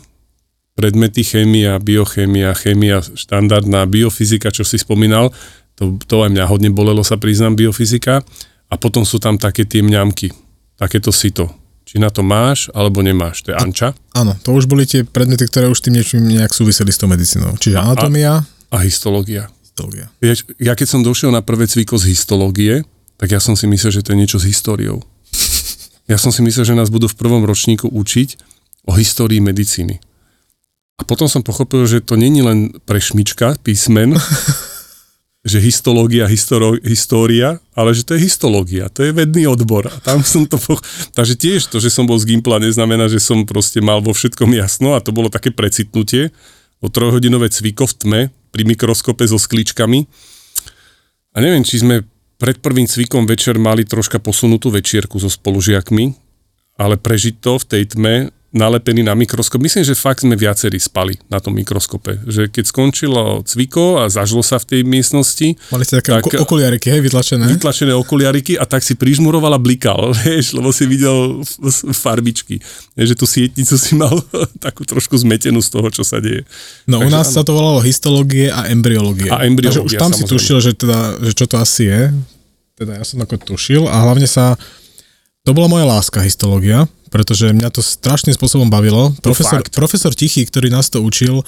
[0.77, 5.33] predmety, chémia, biochémia, chémia štandardná, biofyzika, čo si spomínal,
[5.75, 8.23] to, to aj mňa hodne bolelo, sa priznám, biofyzika.
[8.71, 10.33] A potom sú tam také tie mňamky,
[10.79, 11.51] takéto sito.
[11.85, 13.45] Či na to máš, alebo nemáš.
[13.45, 13.93] To je Anča.
[14.17, 17.53] Áno, to už boli tie predmety, ktoré už tým niečím nejak súviseli s tou medicínou.
[17.61, 18.41] Čiže anatómia.
[18.73, 20.07] A, a histológia histológia.
[20.23, 22.87] Vieš, ja keď som došiel na prvé cviko z histológie,
[23.19, 25.03] tak ja som si myslel, že to je niečo s históriou.
[26.07, 28.39] Ja som si myslel, že nás budú v prvom ročníku učiť
[28.87, 29.99] o histórii medicíny.
[30.95, 34.15] A potom som pochopil, že to není len pre šmička písmen,
[35.45, 39.85] že histológia, historo, história, ale že to je histológia, to je vedný odbor.
[39.85, 40.81] A tam som to poch...
[41.13, 44.49] Takže tiež to, že som bol z Gimpla, neznamená, že som proste mal vo všetkom
[44.57, 46.33] jasno a to bolo také precitnutie
[46.81, 50.07] o trojhodinové cviko v tme, pri mikroskope so skličkami.
[51.35, 52.07] A neviem, či sme
[52.41, 56.15] pred prvým cvikom večer mali troška posunutú večierku so spolužiakmi,
[56.79, 58.15] ale prežiť to v tej tme
[58.55, 59.59] nalepený na mikroskop.
[59.59, 62.23] Myslím, že fakt sme viacerí spali na tom mikroskope.
[62.23, 65.59] Že keď skončilo cviko a zažilo sa v tej miestnosti...
[65.75, 67.51] Mali ste také tak, okuliariky, hej, vytlačené?
[67.51, 71.43] Vytlačené okuliariky a tak si prižmuroval a blikal, vieš, lebo si videl
[71.91, 72.63] farbičky.
[72.95, 74.15] Že tú sietnicu si mal
[74.65, 76.47] takú trošku zmetenú z toho, čo sa deje.
[76.87, 77.35] No Takže, u nás áno.
[77.35, 79.27] sa to volalo histológie a embryológie.
[79.27, 80.31] A embryológia, Takže už tam samozrejme.
[80.31, 82.01] si tušil, že, teda, že čo to asi je.
[82.79, 84.55] Teda ja som ako tušil a hlavne sa
[85.45, 89.15] to bola moja láska, histológia, pretože mňa to strašným spôsobom bavilo.
[89.23, 91.47] Profesor, profesor Tichý, ktorý nás to učil,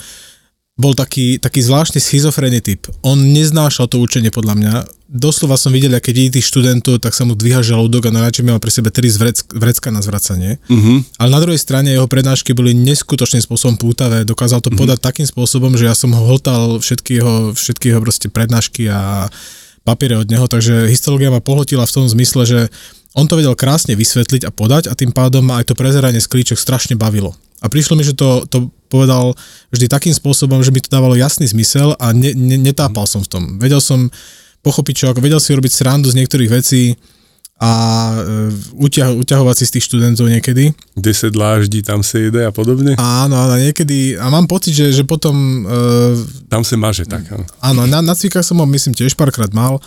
[0.77, 2.88] bol taký, taký zvláštny schizofrénny typ.
[3.01, 4.73] On neznášal to učenie podľa mňa.
[5.10, 8.62] Doslova som videl, keď vidí tých študentov, tak sa mu dvíha žalúdok a najradšej mal
[8.62, 10.62] pri sebe tri vrec, vrecka na zvracanie.
[10.69, 11.01] Uh-huh.
[11.17, 14.21] Ale na druhej strane jeho prednášky boli neskutočným spôsobom pútavé.
[14.21, 14.86] Dokázal to uh-huh.
[14.86, 19.34] podať takým spôsobom, že ja som ho hltal všetky jeho, všetky jeho proste prednášky a
[19.82, 22.60] papiere od neho, takže histológia ma pohltila v tom zmysle, že
[23.17, 26.62] on to vedel krásne vysvetliť a podať a tým pádom ma aj to prezeranie sklíčok
[26.62, 27.34] strašne bavilo.
[27.58, 29.34] A prišlo mi, že to, to povedal
[29.73, 33.30] vždy takým spôsobom, že mi to dávalo jasný zmysel a ne, ne, netápal som v
[33.34, 33.43] tom.
[33.58, 34.13] Vedel som
[34.62, 36.93] pochopiť čo, vedel si robiť srandu z niektorých vecí
[37.58, 37.71] a
[38.13, 40.77] e, uťah, uťahovať si z tých študentov niekedy.
[40.93, 42.93] 10 láždí tam sa jede a podobne.
[43.01, 45.65] Áno, ale niekedy, a mám pocit, že, že potom...
[45.65, 47.49] E, tam sa maže tak, áno.
[47.65, 49.82] Áno, na, na cvikách som ho myslím tiež párkrát mal,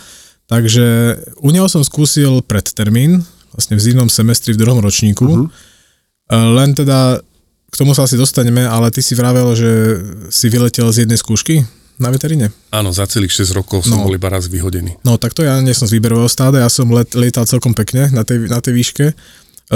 [0.51, 3.23] takže u neho som skúsil predtermín,
[3.55, 5.47] vlastne v zimnom semestri v druhom ročníku, uh-huh.
[6.31, 7.23] len teda
[7.71, 9.71] k tomu sa asi dostaneme, ale ty si vravel, že
[10.27, 11.63] si vyletel z jednej skúšky
[11.95, 12.51] na veteríne.
[12.73, 14.11] Áno, za celých 6 rokov som no.
[14.11, 14.99] bol iba raz vyhodený.
[15.07, 18.11] No tak to ja nie som z výberového stáda, ja som let, lietal celkom pekne
[18.11, 19.05] na tej, na tej výške.
[19.07, 19.13] E,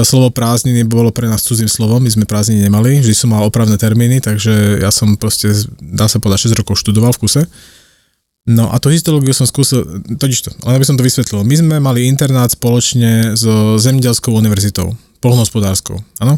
[0.04, 3.80] slovo prázdniny bolo pre nás cudzím slovom, my sme prázdniny nemali, vždy som mal opravné
[3.80, 7.42] termíny, takže ja som proste, dá sa povedať, 6 rokov študoval v kuse.
[8.46, 11.42] No a to histológiu som skúsil, totiž to, len aby som to vysvetlil.
[11.42, 16.38] My sme mali internát spoločne so Zemidelskou univerzitou, polnohospodárskou, áno?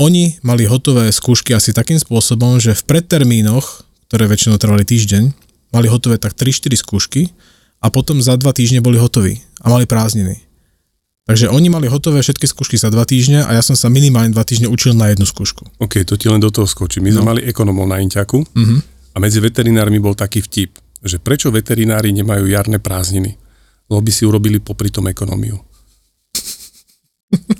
[0.00, 5.28] Oni mali hotové skúšky asi takým spôsobom, že v predtermínoch, ktoré väčšinou trvali týždeň,
[5.74, 7.28] mali hotové tak 3-4 skúšky
[7.84, 10.48] a potom za 2 týždne boli hotoví a mali prázdniny.
[11.28, 14.38] Takže oni mali hotové všetky skúšky za 2 týždne a ja som sa minimálne 2
[14.48, 15.68] týždne učil na jednu skúšku.
[15.76, 17.04] OK, to ti len do toho skočí.
[17.04, 17.20] My no.
[17.20, 18.78] sme mali ekonomov na Inťaku uh-huh.
[19.12, 23.36] a medzi veterinármi bol taký vtip, že prečo veterinári nemajú jarné prázdniny?
[23.88, 25.68] Lebo by si urobili popri tom ekonómiu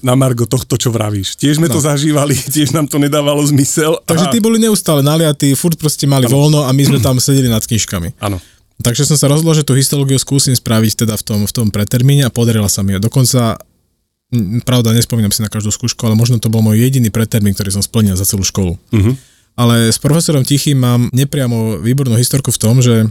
[0.00, 1.36] na Margo tohto, čo vravíš.
[1.36, 1.76] Tiež sme no.
[1.76, 4.00] to zažívali, tiež nám to nedávalo zmysel.
[4.08, 6.34] Takže tí boli neustále naliatí, furt proste mali ano.
[6.34, 8.16] voľno a my sme tam sedeli nad knižkami.
[8.24, 8.40] Áno.
[8.78, 12.30] Takže som sa rozhodol, že tú histológiu skúsim spraviť teda v tom, v tom pretermíne
[12.30, 12.94] a podarila sa mi.
[12.94, 13.58] Dokonca,
[14.62, 17.82] pravda, nespomínam si na každú skúšku, ale možno to bol môj jediný pretermín, ktorý som
[17.82, 18.78] splnil za celú školu.
[18.78, 19.14] Uh-huh.
[19.58, 23.10] Ale s profesorom Tichým mám nepriamo výbornú historku v tom, že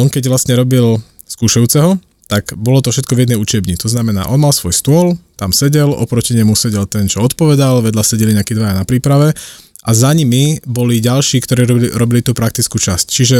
[0.00, 3.74] on keď vlastne robil skúšajúceho, tak bolo to všetko v jednej učebni.
[3.82, 8.06] To znamená, on mal svoj stôl, tam sedel, oproti nemu sedel ten, čo odpovedal, vedľa
[8.06, 9.34] sedeli nejakí dvaja na príprave
[9.82, 13.06] a za nimi boli ďalší, ktorí robili, robili tú praktickú časť.
[13.10, 13.38] Čiže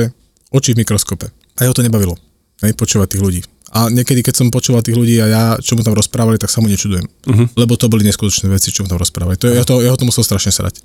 [0.50, 1.30] oči v mikroskope.
[1.30, 2.18] A jeho to nebavilo,
[2.66, 3.40] hej, počúvať tých ľudí.
[3.70, 6.58] A niekedy, keď som počúval tých ľudí a ja, čo mu tam rozprávali, tak sa
[6.58, 7.06] mu nečudujem.
[7.06, 7.46] Uh-huh.
[7.54, 9.38] Lebo to boli neskutočné veci, čo mu tam rozprávali.
[9.38, 10.82] To, ja, to, ja ho to musel strašne srať.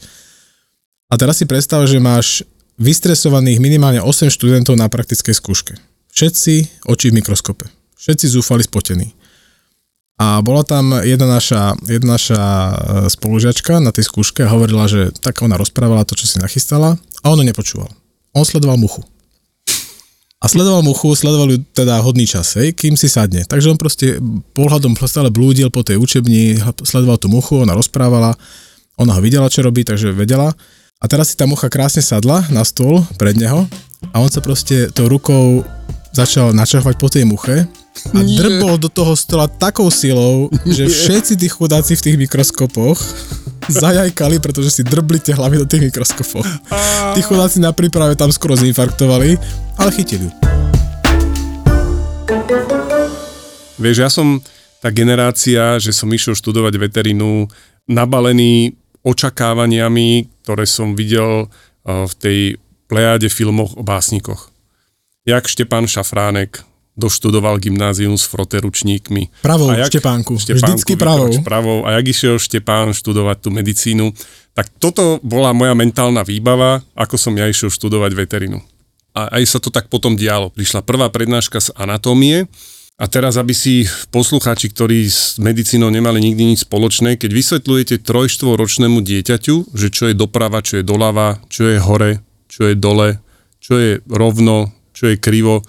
[1.10, 5.74] A teraz si predstav, že máš vystresovaných minimálne 8 študentov na praktickej skúške.
[6.12, 7.68] Všetci oči v mikroskope.
[7.96, 9.12] Všetci zúfali spotení.
[10.16, 12.74] A bola tam jedna naša, jedna naša e,
[13.12, 17.26] spolužiačka na tej skúške a hovorila, že tak ona rozprávala to, čo si nachystala a
[17.28, 17.92] on nepočúval.
[18.32, 19.04] On sledoval muchu.
[20.40, 23.44] A sledoval muchu, sledoval ju teda hodný čas, hej, kým si sadne.
[23.44, 24.22] Takže on proste
[24.56, 28.38] pohľadom stále blúdil po tej učebni, sledoval tú muchu, ona rozprávala,
[28.96, 30.56] ona ho videla, čo robí, takže vedela.
[31.06, 33.70] A teraz si tá mucha krásne sadla na stôl pred neho
[34.10, 35.62] a on sa proste tou rukou
[36.10, 37.62] začal načahovať po tej muche
[38.10, 42.98] a drbol do toho stola takou silou, že všetci tí chudáci v tých mikroskopoch
[43.86, 46.42] zajajkali, pretože si drbli tie hlavy do tých mikroskopov.
[47.14, 49.38] Tí chudáci na príprave tam skoro zinfarktovali,
[49.78, 50.34] ale chytili.
[53.78, 54.42] Vieš, ja som
[54.82, 57.46] tá generácia, že som išiel študovať veterinu,
[57.86, 58.74] nabalený
[59.06, 61.48] očakávaniami, ktoré som videl
[61.86, 62.40] v tej
[62.90, 64.56] plejáde filmoch o básnikoch
[65.26, 66.62] jak Štepán Šafránek
[66.96, 69.44] doštudoval gymnázium s froteručníkmi.
[69.44, 71.28] Pravou a jak, Štepánku, Štepánku, vždycky pravou.
[71.44, 71.84] pravou.
[71.84, 74.16] A jak išiel Štepán študovať tú medicínu,
[74.56, 78.64] tak toto bola moja mentálna výbava, ako som ja išiel študovať veterinu.
[79.12, 80.48] A aj sa to tak potom dialo.
[80.56, 82.48] Prišla prvá prednáška z anatómie,
[82.96, 89.04] a teraz, aby si poslucháči, ktorí s medicínou nemali nikdy nič spoločné, keď vysvetľujete trojštvoročnému
[89.04, 93.20] dieťaťu, že čo je doprava, čo je doľava, čo je hore, čo je dole,
[93.60, 95.60] čo je rovno, čo je krivo,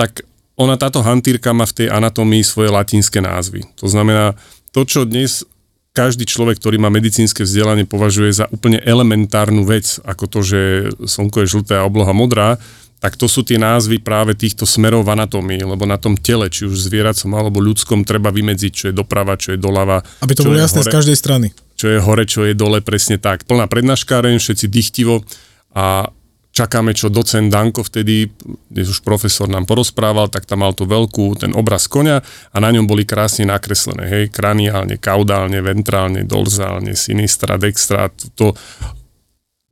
[0.00, 0.24] tak
[0.56, 3.68] ona táto hantírka má v tej anatómii svoje latinské názvy.
[3.76, 4.32] To znamená,
[4.72, 5.44] to, čo dnes
[5.92, 10.60] každý človek, ktorý má medicínske vzdelanie, považuje za úplne elementárnu vec, ako to, že
[11.04, 12.56] slnko je žlté a obloha modrá,
[13.02, 16.70] tak to sú tie názvy práve týchto smerov v anatómii, lebo na tom tele, či
[16.70, 20.06] už zvieracom alebo ľudskom, treba vymedziť, čo je doprava, čo je doľava.
[20.22, 21.46] Aby to bolo jasné hore, z každej strany.
[21.74, 23.42] Čo je hore, čo je dole, presne tak.
[23.42, 25.26] Plná prednáškáreň, všetci dychtivo
[25.74, 26.14] a
[26.54, 28.30] čakáme, čo docent Danko vtedy,
[28.70, 32.22] kde už profesor nám porozprával, tak tam mal tú veľkú, ten obraz konia
[32.54, 38.54] a na ňom boli krásne nakreslené, hej, kraniálne, kaudálne, ventrálne, dorzálne, sinistra, dextra, to,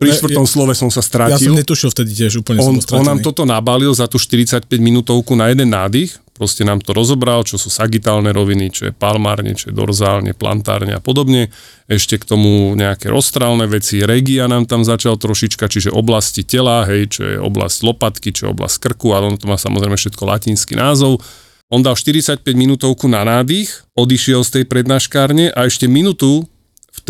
[0.01, 1.37] pri štvrtom ja, slove som sa strátil.
[1.37, 5.37] Ja som netušil vtedy tiež úplne on, on nám toto nabalil za tú 45 minútovku
[5.37, 9.69] na jeden nádych, proste nám to rozobral, čo sú sagitálne roviny, čo je palmárne, čo
[9.69, 11.53] je dorzálne, plantárne a podobne.
[11.85, 17.13] Ešte k tomu nejaké rozstrálne veci, regia nám tam začal trošička, čiže oblasti tela, hej,
[17.13, 20.81] čo je oblasť lopatky, čo je oblasť krku, ale on to má samozrejme všetko latinský
[20.81, 21.21] názov.
[21.69, 26.49] On dal 45 minútovku na nádych, odišiel z tej prednáškárne a ešte minútu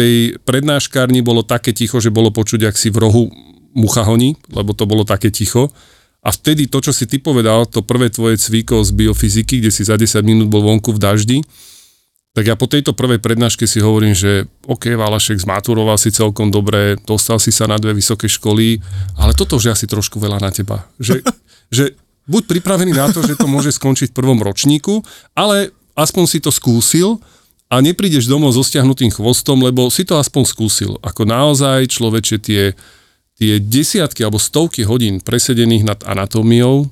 [0.01, 3.29] tej prednáškárni bolo také ticho, že bolo počuť, ak si v rohu
[3.77, 5.69] mucha honí, lebo to bolo také ticho.
[6.25, 9.85] A vtedy to, čo si ty povedal, to prvé tvoje cvíko z biofyziky, kde si
[9.85, 11.39] za 10 minút bol vonku v daždi,
[12.31, 16.95] Tak ja po tejto prvej prednáške si hovorím, že OK, Valašek zmaturoval si celkom dobre,
[17.03, 18.79] dostal si sa na dve vysoké školy,
[19.19, 20.87] ale toto už asi trošku veľa na teba.
[21.03, 21.27] Že,
[21.77, 21.85] že
[22.31, 25.03] buď pripravený na to, že to môže skončiť v prvom ročníku,
[25.35, 27.19] ale aspoň si to skúsil
[27.71, 30.93] a neprídeš domov so stiahnutým chvostom, lebo si to aspoň skúsil.
[31.07, 32.75] Ako naozaj človeče tie,
[33.39, 36.91] tie desiatky alebo stovky hodín presedených nad anatómiou,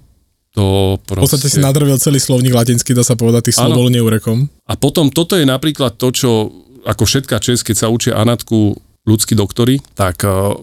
[0.54, 1.18] to proste...
[1.18, 4.46] V podstate si nadrvil celý slovník latinský, dá sa povedať, tých slov bol neurekom.
[4.70, 6.30] A potom toto je napríklad to, čo
[6.86, 10.54] ako všetká čest, keď sa učia anatku ľudskí doktori, tak uh,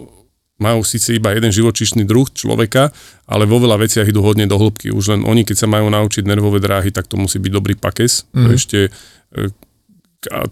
[0.56, 2.88] majú síce iba jeden živočišný druh človeka,
[3.28, 4.90] ale vo veľa veciach idú hodne do hĺbky.
[4.90, 8.26] Už len oni, keď sa majú naučiť nervové dráhy, tak to musí byť dobrý pakes.
[8.32, 8.52] Mm.
[8.56, 9.52] Ešte uh,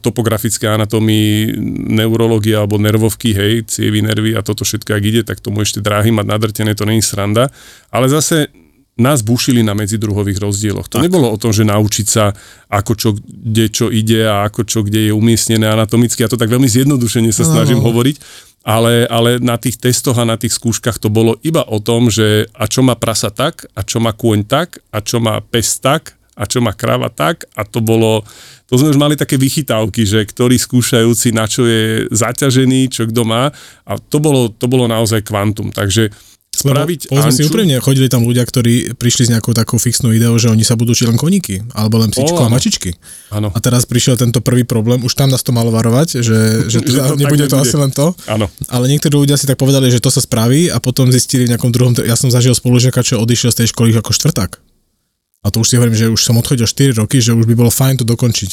[0.01, 1.57] topografické anatómii,
[1.91, 6.15] neurológia alebo nervovky, hej, cievy, nervy a toto všetko, ak ide, tak tomu ešte dráhy
[6.15, 7.51] mať nadrtené, to není sranda.
[7.91, 8.53] Ale zase
[8.95, 10.87] nás bušili na medzidruhových rozdieloch.
[10.87, 11.11] To tak.
[11.11, 12.31] nebolo o tom, že naučiť sa,
[12.71, 16.23] ako čo, kde čo ide a ako čo, kde je umiestnené anatomicky.
[16.23, 17.91] Ja to tak veľmi zjednodušene sa snažím no.
[17.91, 18.17] hovoriť,
[18.63, 22.47] ale, ale na tých testoch a na tých skúškach to bolo iba o tom, že
[22.55, 26.15] a čo má prasa tak, a čo má kôň tak, a čo má pes tak,
[26.35, 28.27] a čo má krava tak a to bolo,
[28.67, 33.23] to sme už mali také vychytávky, že ktorý skúšajúci na čo je zaťažený, čo kto
[33.23, 33.55] má
[33.87, 36.11] a to bolo, to bolo naozaj kvantum, takže
[36.55, 40.49] spraviť Lebo, si úprimne, chodili tam ľudia, ktorí prišli s nejakou takou fixnou ideou, že
[40.49, 42.95] oni sa budú učiť len koníky, alebo len psičko a mačičky.
[43.35, 43.51] Áno.
[43.51, 46.39] A teraz prišiel tento prvý problém, už tam nás to malo varovať, že,
[46.73, 48.15] že, teda to nebude to asi len to.
[48.31, 48.47] Áno.
[48.71, 51.75] Ale niektorí ľudia si tak povedali, že to sa spraví a potom zistili v nejakom
[51.75, 54.74] druhom, ja som zažil spolužiaka, čo odišiel z tej školy ako štvrták.
[55.45, 57.69] A to už si hovorím, že už som odchodil 4 roky, že už by bolo
[57.69, 58.51] fajn to dokončiť.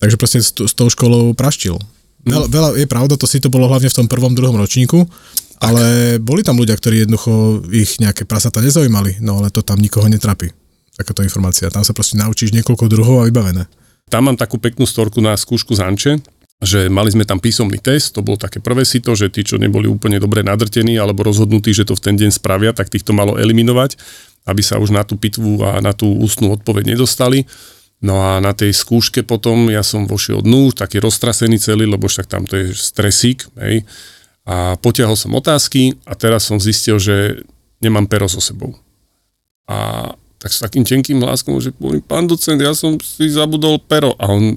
[0.00, 1.80] Takže proste s, s tou školou praštil.
[2.28, 5.08] Veľa, veľa, je pravda, to si to bolo hlavne v tom prvom, druhom ročníku,
[5.60, 10.04] ale boli tam ľudia, ktorí jednoducho ich nejaké prasata nezaujímali, no ale to tam nikoho
[10.04, 10.52] netrapí.
[10.96, 11.72] Takáto informácia.
[11.72, 13.64] Tam sa proste naučíš niekoľko druhov a vybavené.
[14.12, 16.12] Tam mám takú peknú storku na skúšku z Anče,
[16.60, 19.88] že mali sme tam písomný test, to bolo také prvé sito, že tí, čo neboli
[19.88, 23.96] úplne dobre nadrtení alebo rozhodnutí, že to v ten deň spravia, tak týchto malo eliminovať,
[24.44, 27.48] aby sa už na tú pitvu a na tú ústnu odpoveď nedostali.
[28.00, 32.28] No a na tej skúške potom ja som vošiel dnu, taký roztrasený celý, lebo však
[32.28, 33.84] tam to je stresík, hej
[34.50, 37.44] a potiahol som otázky a teraz som zistil, že
[37.78, 38.74] nemám pero so sebou.
[39.70, 44.16] A tak s takým tenkým hláskom, že poviem, pán docent, ja som si zabudol pero.
[44.16, 44.56] A on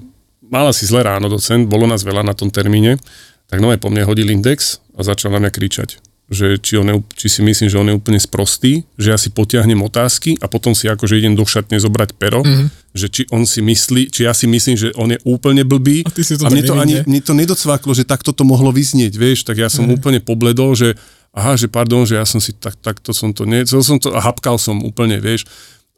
[0.53, 3.01] mal asi zle ráno, docent, bolo nás veľa na tom termíne,
[3.49, 5.97] tak nové po mne hodil index a začal na mňa kričať
[6.31, 9.29] že či, on je, či si myslím, že on je úplne sprostý, že ja si
[9.29, 12.67] potiahnem otázky a potom si akože idem do šatne zobrať pero, mm-hmm.
[12.95, 16.09] že či on si myslí, či ja si myslím, že on je úplne blbý a,
[16.09, 19.13] ty si to a mne to ani mne to nedocváklo, že takto to mohlo vyznieť,
[19.19, 19.97] vieš, tak ja som mm-hmm.
[19.99, 20.95] úplne pobledol, že
[21.35, 24.19] aha, že pardon, že ja som si tak, takto som to, nie, som to a
[24.23, 25.45] hapkal som úplne, vieš,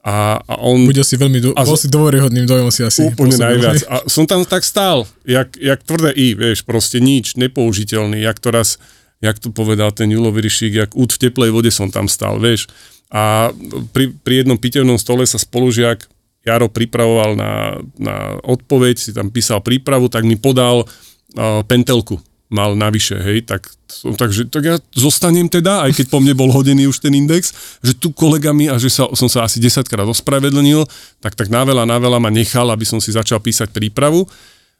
[0.05, 0.85] a, a on...
[0.85, 3.09] Budel si veľmi, do, a bol si dôveryhodným dojom si asi.
[3.09, 3.81] Úplne najviac.
[3.89, 8.53] A som tam tak stál, jak, jak tvrdé I, vieš, proste nič, nepoužiteľný, jak to
[8.53, 8.77] raz
[9.23, 12.69] jak to povedal ten Julo Vyrišík, jak út v teplej vode som tam stal, vieš.
[13.09, 13.49] A
[13.95, 16.05] pri, pri jednom pitevnom stole sa spolužiak
[16.45, 22.21] Jaro pripravoval na, na odpoveď, si tam písal prípravu, tak mi podal uh, pentelku
[22.55, 23.67] mal navyše, hej, tak,
[24.15, 27.51] takže, tak ja zostanem teda, aj keď po mne bol hodený už ten index,
[27.83, 30.87] že tu kolegami a že sa, som sa asi 10 krát ospravedlnil,
[31.19, 34.23] tak tak na veľa, na veľa ma nechal, aby som si začal písať prípravu.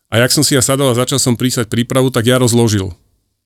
[0.07, 2.95] A jak som si ja sadol a začal som písať prípravu, tak ja rozložil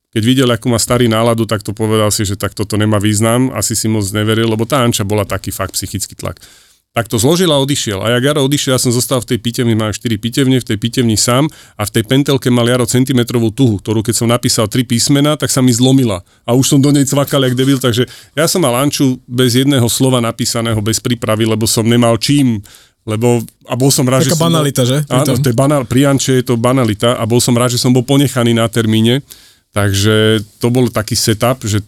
[0.09, 3.53] keď videl, ako má starý náladu, tak to povedal si, že tak toto nemá význam,
[3.53, 6.41] asi si moc neveril, lebo tá Anča bola taký fakt psychický tlak.
[6.89, 8.02] Tak to zložil a odišiel.
[8.02, 10.78] A jak Jaro odišiel, ja som zostal v tej pitevni, mám 4 pitevne, v tej
[10.82, 11.45] pitevni sám
[11.78, 15.54] a v tej pentelke mal Jaro centimetrovú tuhu, ktorú keď som napísal tri písmena, tak
[15.54, 16.25] sa mi zlomila.
[16.49, 19.86] A už som do nej cvakal jak debil, takže ja som mal Anču bez jedného
[19.86, 22.62] slova napísaného, bez prípravy, lebo som nemal čím
[23.08, 24.97] lebo a bol som rád, Taká že banalita, som že?
[25.10, 27.89] Áno, to je banal, pri Anče je to banalita a bol som rád, že som
[27.89, 29.25] bol ponechaný na termíne,
[29.69, 31.86] Takže to bol taký setup, že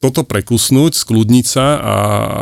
[0.00, 1.94] toto prekusnúť, skľudniť sa a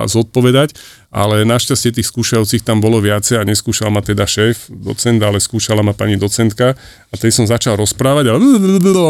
[0.06, 0.78] zodpovedať,
[1.10, 5.82] ale našťastie tých skúšajúcich tam bolo viacej a neskúšal ma teda šéf, docent, ale skúšala
[5.82, 6.78] ma pani docentka
[7.10, 8.38] a tej som začal rozprávať a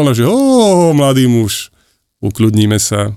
[0.01, 1.69] ona, že o, mladý muž,
[2.25, 3.13] ukľudníme sa,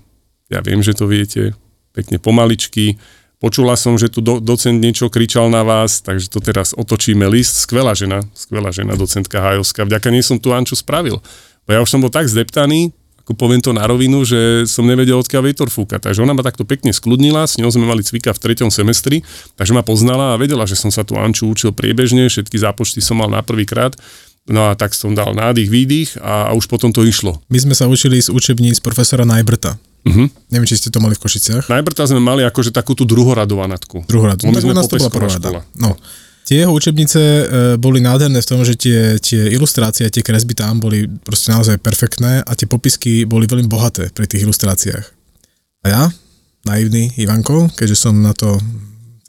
[0.52, 1.56] ja viem, že to viete,
[1.96, 3.00] pekne pomaličky,
[3.42, 7.66] Počula som, že tu do, docent niečo kričal na vás, takže to teraz otočíme list.
[7.66, 9.82] Skvelá žena, skvelá žena, docentka Hajovská.
[9.82, 11.18] Vďaka nej som tu Anču spravil.
[11.66, 15.14] Bo ja už som bol tak zdeptaný, ako poviem to na rovinu, že som nevedel,
[15.22, 16.02] odkiaľ vietor fúka.
[16.02, 19.22] Takže ona ma takto pekne skľudnila, s ňou sme mali cvika v treťom semestri,
[19.54, 23.22] takže ma poznala a vedela, že som sa tu Anču učil priebežne, všetky zápočty som
[23.22, 23.94] mal na prvýkrát.
[24.50, 27.38] No a tak som dal nádych, výdych a, a už potom to išlo.
[27.46, 29.78] My sme sa učili z učebníc profesora Najbrta.
[30.02, 30.26] Uh-huh.
[30.50, 31.70] Neviem, či ste to mali v Košiciach.
[31.70, 34.10] Najbrta sme mali akože takú tú druhoradovanatku.
[34.10, 34.50] Druhoradovanatku.
[34.50, 35.62] No, tak u nás to bola prvá.
[35.78, 35.94] No.
[36.42, 37.44] Tie jeho učebnice e,
[37.78, 42.42] boli nádherné v tom, že tie, tie ilustrácie, tie kresby tam boli proste naozaj perfektné
[42.42, 45.06] a tie popisky boli veľmi bohaté pri tých ilustráciách.
[45.82, 46.02] A ja,
[46.66, 48.58] naivný Ivanko, keďže som na to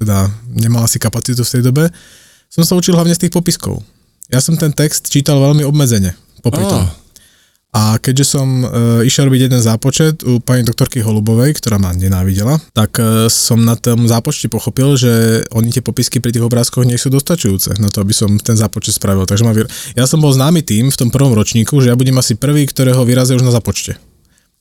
[0.02, 1.86] teda nemal asi kapacitu v tej dobe,
[2.50, 3.82] som sa učil hlavne z tých popiskov.
[4.34, 7.03] Ja som ten text čítal veľmi obmedzene popri tom.
[7.74, 8.66] A keďže som e,
[9.02, 13.74] išiel robiť jeden zápočet u pani doktorky Holubovej, ktorá ma nenávidela, tak e, som na
[13.74, 18.06] tom zápočte pochopil, že oni tie popisky pri tých obrázkoch nie sú dostačujúce na to,
[18.06, 19.26] aby som ten zápočet spravil.
[19.26, 19.66] Takže ma vyr...
[19.98, 23.02] ja som bol známy tým v tom prvom ročníku, že ja budem asi prvý, ktorého
[23.10, 23.98] vyrazia už na zápočte.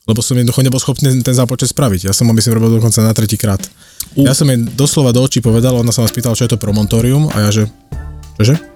[0.08, 2.08] Lebo som jednoducho nebol schopný ten zápočet spraviť.
[2.08, 3.60] Ja som ho myslím robil dokonca na tretí krát.
[4.16, 4.24] U.
[4.24, 7.28] Ja som jej doslova do očí povedal, ona sa ma spýtala, čo je to promontorium
[7.28, 7.64] a ja že,
[8.40, 8.71] čože?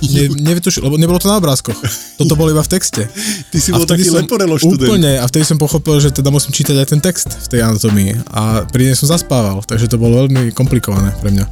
[0.00, 1.76] Ne, nevytušil, lebo nebolo to na obrázkoch.
[2.16, 3.04] Toto bolo iba v texte.
[3.52, 4.88] Ty si A bol taký som- leporelo študent.
[4.88, 8.16] Úplne, a vtedy som pochopil, že teda musím čítať aj ten text v tej anatomii.
[8.32, 11.44] A pri nej som zaspával, takže to bolo veľmi komplikované pre mňa.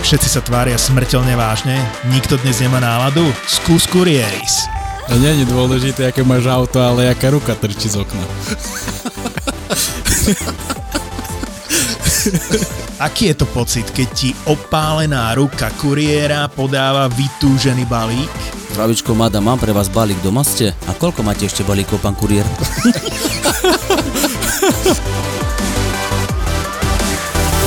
[0.00, 1.76] Všetci sa tvária smrteľne vážne,
[2.08, 3.24] nikto dnes nemá náladu?
[3.44, 4.64] Skús kurieris.
[5.08, 8.24] A nie je dôležité, aké máš auto, ale aká ruka trčí z okna.
[13.04, 18.32] Aký je to pocit, keď ti opálená ruka kuriéra podáva vytúžený balík?
[18.72, 20.72] Zdravičko, madam, mám pre vás balík doma ste?
[20.88, 22.48] A koľko máte ešte balíkov, pán kuriér?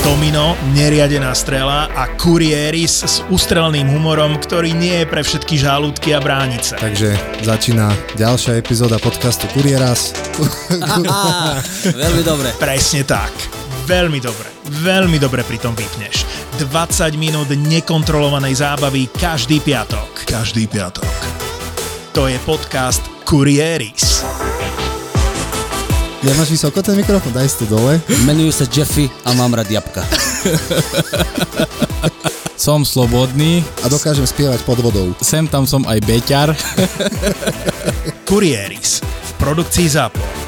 [0.02, 6.20] Domino, neriadená strela a kurieris s ústrelným humorom, ktorý nie je pre všetky žalúdky a
[6.24, 6.82] bránice.
[6.82, 7.14] Takže
[7.46, 10.18] začína ďalšia epizóda podcastu Kurieras.
[11.94, 12.58] Veľmi dobre.
[12.58, 13.57] Presne tak.
[13.88, 14.52] Veľmi dobre.
[14.84, 16.28] Veľmi dobre pri tom vypneš.
[16.60, 20.28] 20 minút nekontrolovanej zábavy každý piatok.
[20.28, 21.08] Každý piatok.
[22.12, 24.28] To je podcast Kurieris.
[26.20, 28.02] Ja máš vysoko ten mikrofón, daj si to dole.
[28.28, 30.04] Menujú sa Jeffy a mám rád jabka.
[32.58, 35.14] Som slobodný, A dokážem spievať pod vodou.
[35.24, 36.52] sem tam som aj beťar.
[38.28, 39.00] Kurieris.
[39.00, 40.47] V produkcii ZAPO.